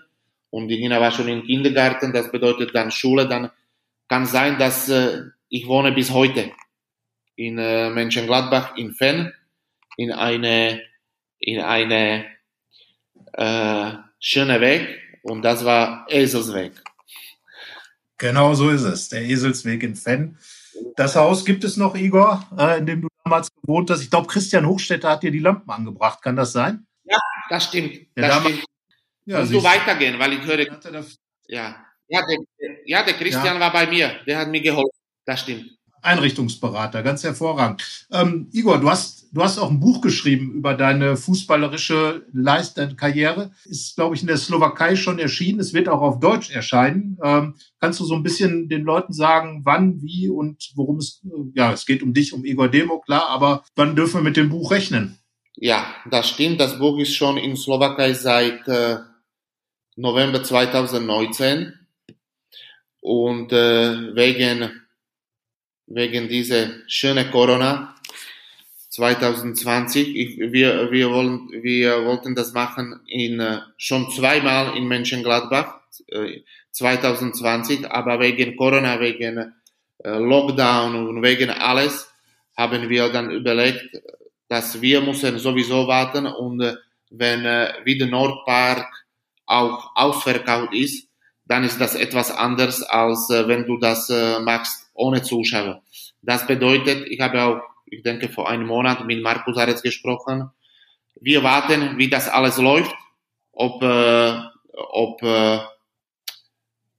und 0.50 0.68
die 0.68 0.78
Nina 0.78 1.00
war 1.00 1.10
schon 1.10 1.28
im 1.28 1.44
Kindergarten. 1.44 2.12
Das 2.12 2.30
bedeutet 2.30 2.74
dann 2.74 2.90
Schule, 2.90 3.26
dann 3.26 3.50
kann 4.08 4.26
sein, 4.26 4.58
dass 4.58 4.88
äh, 4.88 5.22
ich 5.48 5.66
wohne 5.66 5.92
bis 5.92 6.10
heute 6.10 6.52
in 7.36 7.58
äh, 7.58 7.90
Mönchengladbach 7.90 8.76
in 8.76 8.92
Fenn 8.92 9.32
in 9.96 10.12
eine 10.12 10.82
in 11.38 11.60
eine 11.60 12.26
äh, 13.32 13.92
schöne 14.18 14.60
Weg 14.60 15.00
und 15.22 15.42
das 15.42 15.64
war 15.64 16.06
Eselsweg. 16.08 16.72
Genau 18.18 18.54
so 18.54 18.70
ist 18.70 18.82
es, 18.82 19.08
der 19.08 19.22
Eselsweg 19.22 19.82
in 19.82 19.96
Fenn. 19.96 20.38
Das 20.96 21.16
Haus 21.16 21.44
gibt 21.44 21.64
es 21.64 21.76
noch, 21.76 21.94
Igor, 21.94 22.48
äh, 22.58 22.78
in 22.78 22.86
dem 22.86 23.02
du 23.02 23.08
damals 23.24 23.48
gewohnt 23.62 23.90
hast. 23.90 24.02
Ich 24.02 24.10
glaube, 24.10 24.26
Christian 24.26 24.66
Hochstetter 24.66 25.10
hat 25.10 25.22
dir 25.22 25.30
die 25.30 25.38
Lampen 25.40 25.70
angebracht. 25.70 26.22
Kann 26.22 26.36
das 26.36 26.52
sein? 26.52 26.86
Ja, 27.04 27.18
das 27.48 27.64
stimmt. 27.64 27.94
Ja, 28.16 28.28
das 28.28 28.40
stimmt. 28.40 28.64
Ja, 29.26 29.40
Musst 29.40 29.52
du 29.52 29.62
weitergehen, 29.62 30.18
weil 30.18 30.34
ich 30.34 30.44
höre, 30.44 30.66
ja. 31.48 31.76
Ja, 32.08 32.20
der, 32.26 32.38
ja, 32.84 33.02
der 33.02 33.14
Christian 33.14 33.58
war 33.58 33.72
bei 33.72 33.86
mir, 33.86 34.20
der 34.26 34.38
hat 34.38 34.48
mir 34.48 34.60
geholfen. 34.60 34.90
Das 35.24 35.40
stimmt. 35.40 35.70
Einrichtungsberater, 36.04 37.02
ganz 37.02 37.24
hervorragend. 37.24 38.06
Ähm, 38.12 38.48
Igor, 38.52 38.78
du 38.78 38.90
hast, 38.90 39.28
du 39.32 39.42
hast 39.42 39.58
auch 39.58 39.70
ein 39.70 39.80
Buch 39.80 40.02
geschrieben 40.02 40.52
über 40.52 40.74
deine 40.74 41.16
fußballerische 41.16 42.26
Leist 42.32 42.76
deine 42.76 42.94
Karriere. 42.94 43.52
Ist, 43.64 43.96
glaube 43.96 44.14
ich, 44.14 44.20
in 44.20 44.26
der 44.26 44.36
Slowakei 44.36 44.96
schon 44.96 45.18
erschienen. 45.18 45.60
Es 45.60 45.72
wird 45.72 45.88
auch 45.88 46.02
auf 46.02 46.20
Deutsch 46.20 46.50
erscheinen. 46.50 47.18
Ähm, 47.24 47.54
kannst 47.80 48.00
du 48.00 48.04
so 48.04 48.14
ein 48.14 48.22
bisschen 48.22 48.68
den 48.68 48.82
Leuten 48.82 49.14
sagen, 49.14 49.62
wann, 49.64 50.02
wie 50.02 50.28
und 50.28 50.72
worum 50.74 50.98
es, 50.98 51.22
äh, 51.24 51.28
ja, 51.54 51.72
es 51.72 51.86
geht 51.86 52.02
um 52.02 52.12
dich, 52.12 52.34
um 52.34 52.44
Igor 52.44 52.68
Demo, 52.68 53.00
klar, 53.00 53.28
aber 53.28 53.64
wann 53.74 53.96
dürfen 53.96 54.20
wir 54.20 54.24
mit 54.24 54.36
dem 54.36 54.50
Buch 54.50 54.70
rechnen? 54.70 55.18
Ja, 55.56 55.86
das 56.10 56.28
stimmt. 56.28 56.60
Das 56.60 56.78
Buch 56.78 56.98
ist 56.98 57.14
schon 57.14 57.38
in 57.38 57.56
Slowakei 57.56 58.12
seit 58.12 58.68
äh, 58.68 58.98
November 59.96 60.42
2019 60.42 61.72
und 63.00 63.52
äh, 63.52 64.14
wegen 64.14 64.83
wegen 65.86 66.28
dieser 66.28 66.68
schönen 66.86 67.30
Corona 67.30 67.94
2020. 68.90 70.16
Ich, 70.16 70.38
wir 70.38 70.90
wir 70.90 71.10
wollen 71.10 71.50
wir 71.50 72.04
wollten 72.04 72.34
das 72.34 72.52
machen 72.52 73.00
in 73.06 73.40
äh, 73.40 73.60
schon 73.76 74.10
zweimal 74.10 74.76
in 74.76 74.86
Mönchengladbach 74.88 75.80
äh, 76.08 76.42
2020, 76.70 77.90
aber 77.90 78.20
wegen 78.20 78.56
Corona, 78.56 79.00
wegen 79.00 79.52
äh, 79.98 80.18
Lockdown 80.18 81.08
und 81.08 81.22
wegen 81.22 81.50
alles 81.50 82.10
haben 82.56 82.88
wir 82.88 83.08
dann 83.10 83.30
überlegt, 83.30 84.00
dass 84.48 84.80
wir 84.80 85.00
müssen 85.00 85.38
sowieso 85.38 85.86
warten 85.86 86.26
und 86.26 86.60
äh, 86.60 86.76
wenn 87.10 87.44
äh, 87.44 87.72
wieder 87.84 88.06
Nordpark 88.06 88.86
auch 89.46 89.90
ausverkauft 89.94 90.72
ist, 90.72 91.08
dann 91.46 91.64
ist 91.64 91.80
das 91.80 91.94
etwas 91.94 92.30
anders 92.30 92.82
als 92.82 93.28
äh, 93.30 93.46
wenn 93.46 93.66
du 93.66 93.76
das 93.78 94.08
äh, 94.10 94.40
machst 94.40 94.83
ohne 94.94 95.22
Zuschauer. 95.22 95.82
Das 96.22 96.46
bedeutet, 96.46 97.06
ich 97.08 97.20
habe 97.20 97.42
auch, 97.42 97.60
ich 97.86 98.02
denke 98.02 98.28
vor 98.28 98.48
einem 98.48 98.66
Monat 98.66 99.04
mit 99.04 99.22
Markus 99.22 99.58
Aretz 99.58 99.82
gesprochen. 99.82 100.50
Wir 101.20 101.42
warten, 101.42 101.98
wie 101.98 102.08
das 102.08 102.28
alles 102.28 102.58
läuft, 102.58 102.94
ob 103.52 103.82
äh, 103.82 104.34
ob 104.72 105.22
äh, 105.22 105.58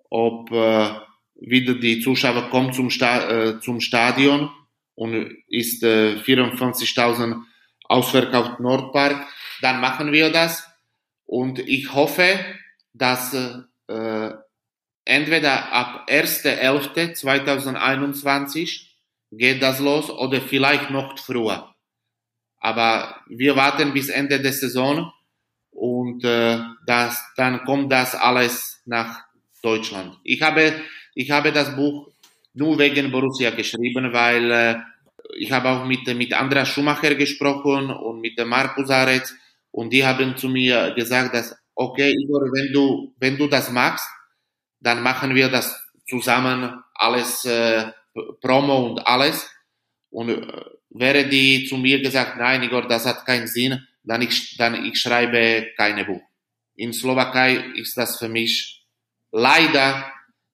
ob 0.09 0.51
äh, 0.51 0.91
wieder 1.35 1.73
die 1.75 1.99
Zuschauer 1.99 2.49
kommen 2.49 2.71
zum, 2.71 2.89
Sta 2.89 3.29
äh, 3.29 3.59
zum 3.59 3.81
Stadion 3.81 4.49
und 4.95 5.35
ist 5.49 5.83
äh, 5.83 6.15
54.000 6.15 7.41
ausverkauft 7.83 8.59
Nordpark, 8.59 9.27
dann 9.61 9.81
machen 9.81 10.11
wir 10.11 10.31
das. 10.31 10.65
Und 11.25 11.59
ich 11.59 11.93
hoffe, 11.93 12.39
dass 12.93 13.33
äh, 13.87 14.31
entweder 15.05 15.71
ab 15.71 16.09
1.11.2021 16.09 18.87
geht 19.31 19.61
das 19.61 19.79
los 19.79 20.09
oder 20.09 20.41
vielleicht 20.41 20.89
noch 20.89 21.17
früher. 21.19 21.73
Aber 22.59 23.21
wir 23.27 23.55
warten 23.55 23.93
bis 23.93 24.09
Ende 24.09 24.41
der 24.41 24.53
Saison 24.53 25.11
und 25.71 26.23
äh, 26.23 26.59
das, 26.85 27.23
dann 27.37 27.63
kommt 27.63 27.91
das 27.91 28.15
alles 28.15 28.81
nach 28.85 29.23
Deutschland. 29.61 30.17
Ich 30.23 30.41
habe, 30.41 30.73
ich 31.13 31.29
habe 31.31 31.51
das 31.51 31.75
Buch 31.75 32.07
nur 32.53 32.79
wegen 32.79 33.11
Borussia 33.11 33.51
geschrieben, 33.51 34.13
weil 34.13 34.51
äh, 34.51 34.75
ich 35.37 35.51
habe 35.51 35.69
auch 35.69 35.85
mit, 35.85 36.07
mit 36.15 36.33
Andreas 36.33 36.69
Schumacher 36.69 37.13
gesprochen 37.15 37.89
und 37.91 38.21
mit 38.21 38.37
Markus 38.45 38.89
Aretz 38.89 39.35
und 39.71 39.91
die 39.91 40.05
haben 40.05 40.37
zu 40.37 40.47
mir 40.47 40.93
gesagt, 40.95 41.35
dass, 41.35 41.55
okay, 41.75 42.11
Igor, 42.11 42.41
wenn 42.53 42.71
du, 42.71 43.13
wenn 43.19 43.37
du 43.37 43.47
das 43.47 43.69
machst, 43.71 44.07
dann 44.79 45.01
machen 45.01 45.35
wir 45.35 45.49
das 45.49 45.81
zusammen, 46.07 46.81
alles, 46.93 47.45
äh, 47.45 47.91
Promo 48.41 48.87
und 48.87 48.99
alles. 48.99 49.49
Und 50.09 50.29
äh, 50.29 50.65
wäre 50.89 51.27
die 51.27 51.65
zu 51.67 51.77
mir 51.77 52.01
gesagt, 52.01 52.37
nein, 52.37 52.63
Igor, 52.63 52.87
das 52.87 53.05
hat 53.05 53.25
keinen 53.25 53.47
Sinn, 53.47 53.85
dann 54.03 54.21
ich, 54.21 54.55
dann 54.57 54.85
ich 54.85 54.99
schreibe 54.99 55.67
keine 55.75 56.05
Buch. 56.05 56.21
In 56.75 56.93
Slowakei 56.93 57.55
ist 57.75 57.97
das 57.97 58.17
für 58.19 58.29
mich 58.29 58.85
leider 59.31 60.11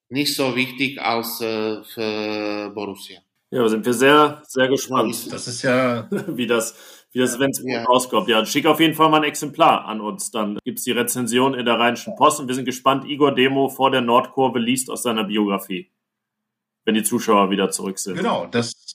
nicht 0.09 0.35
so 0.35 0.55
wichtig 0.55 1.01
als 1.01 1.41
äh, 1.41 1.83
für 1.83 2.71
Borussia. 2.73 3.21
Ja, 3.49 3.67
sind 3.67 3.85
wir 3.85 3.93
sehr, 3.93 4.41
sehr 4.47 4.69
gespannt, 4.69 5.31
Das 5.31 5.47
ist 5.47 5.61
ja 5.61 6.07
wie 6.27 6.47
das, 6.47 7.00
wie 7.13 7.19
das, 7.19 7.39
wenn 7.39 7.51
es 7.51 7.61
Ja. 7.65 7.83
rauskommt. 7.83 8.27
Ja, 8.27 8.45
schick 8.45 8.65
auf 8.65 8.79
jeden 8.79 8.93
Fall 8.93 9.09
mal 9.09 9.17
ein 9.17 9.23
Exemplar 9.23 9.85
an 9.85 10.01
uns. 10.01 10.31
Dann 10.31 10.57
gibt's 10.63 10.83
die 10.83 10.91
Rezension 10.91 11.53
in 11.53 11.65
der 11.65 11.79
Rheinischen 11.79 12.15
Post 12.15 12.39
und 12.39 12.47
wir 12.47 12.55
sind 12.55 12.65
gespannt. 12.65 13.05
Igor 13.05 13.33
Demo 13.33 13.69
vor 13.69 13.91
der 13.91 14.01
Nordkurve 14.01 14.59
liest 14.59 14.89
aus 14.89 15.03
seiner 15.03 15.23
Biografie. 15.25 15.91
Wenn 16.85 16.95
die 16.95 17.03
Zuschauer 17.03 17.51
wieder 17.51 17.69
zurück 17.69 17.99
sind. 17.99 18.15
Genau, 18.17 18.47
das, 18.47 18.90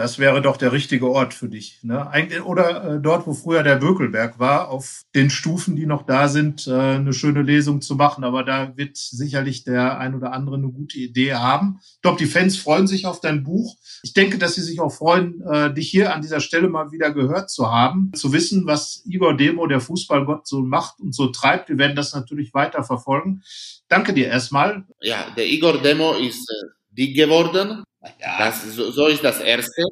das 0.00 0.18
wäre 0.18 0.40
doch 0.40 0.56
der 0.56 0.72
richtige 0.72 1.10
Ort 1.10 1.34
für 1.34 1.50
dich. 1.50 1.78
Ne? 1.82 2.10
Oder 2.46 2.96
äh, 2.96 3.00
dort, 3.02 3.26
wo 3.26 3.34
früher 3.34 3.62
der 3.62 3.76
Bökelberg 3.76 4.38
war, 4.38 4.70
auf 4.70 5.02
den 5.14 5.28
Stufen, 5.28 5.76
die 5.76 5.84
noch 5.84 6.06
da 6.06 6.28
sind, 6.28 6.66
äh, 6.66 6.72
eine 6.72 7.12
schöne 7.12 7.42
Lesung 7.42 7.82
zu 7.82 7.96
machen. 7.96 8.24
Aber 8.24 8.42
da 8.42 8.78
wird 8.78 8.96
sicherlich 8.96 9.62
der 9.62 9.98
ein 9.98 10.14
oder 10.14 10.32
andere 10.32 10.56
eine 10.56 10.68
gute 10.68 10.98
Idee 10.98 11.34
haben. 11.34 11.80
Ich 11.82 12.00
glaube, 12.00 12.16
die 12.16 12.24
Fans 12.24 12.56
freuen 12.56 12.86
sich 12.86 13.04
auf 13.04 13.20
dein 13.20 13.44
Buch. 13.44 13.76
Ich 14.02 14.14
denke, 14.14 14.38
dass 14.38 14.54
sie 14.54 14.62
sich 14.62 14.80
auch 14.80 14.88
freuen, 14.88 15.42
äh, 15.42 15.74
dich 15.74 15.90
hier 15.90 16.14
an 16.14 16.22
dieser 16.22 16.40
Stelle 16.40 16.70
mal 16.70 16.92
wieder 16.92 17.12
gehört 17.12 17.50
zu 17.50 17.70
haben, 17.70 18.10
zu 18.14 18.32
wissen, 18.32 18.64
was 18.64 19.02
Igor 19.04 19.36
Demo, 19.36 19.66
der 19.66 19.80
Fußballgott, 19.80 20.46
so 20.46 20.62
macht 20.62 20.98
und 21.00 21.14
so 21.14 21.26
treibt. 21.26 21.68
Wir 21.68 21.76
werden 21.76 21.94
das 21.94 22.14
natürlich 22.14 22.54
weiter 22.54 22.84
verfolgen. 22.84 23.42
Danke 23.88 24.14
dir 24.14 24.28
erstmal. 24.28 24.86
Ja, 25.02 25.26
der 25.36 25.46
Igor 25.46 25.76
Demo 25.82 26.14
ist 26.14 26.48
äh, 26.48 26.68
dick 26.90 27.14
geworden. 27.14 27.84
Das, 28.20 28.62
so, 28.64 28.90
so 28.90 29.06
ist 29.06 29.22
das 29.24 29.40
Erste. 29.40 29.84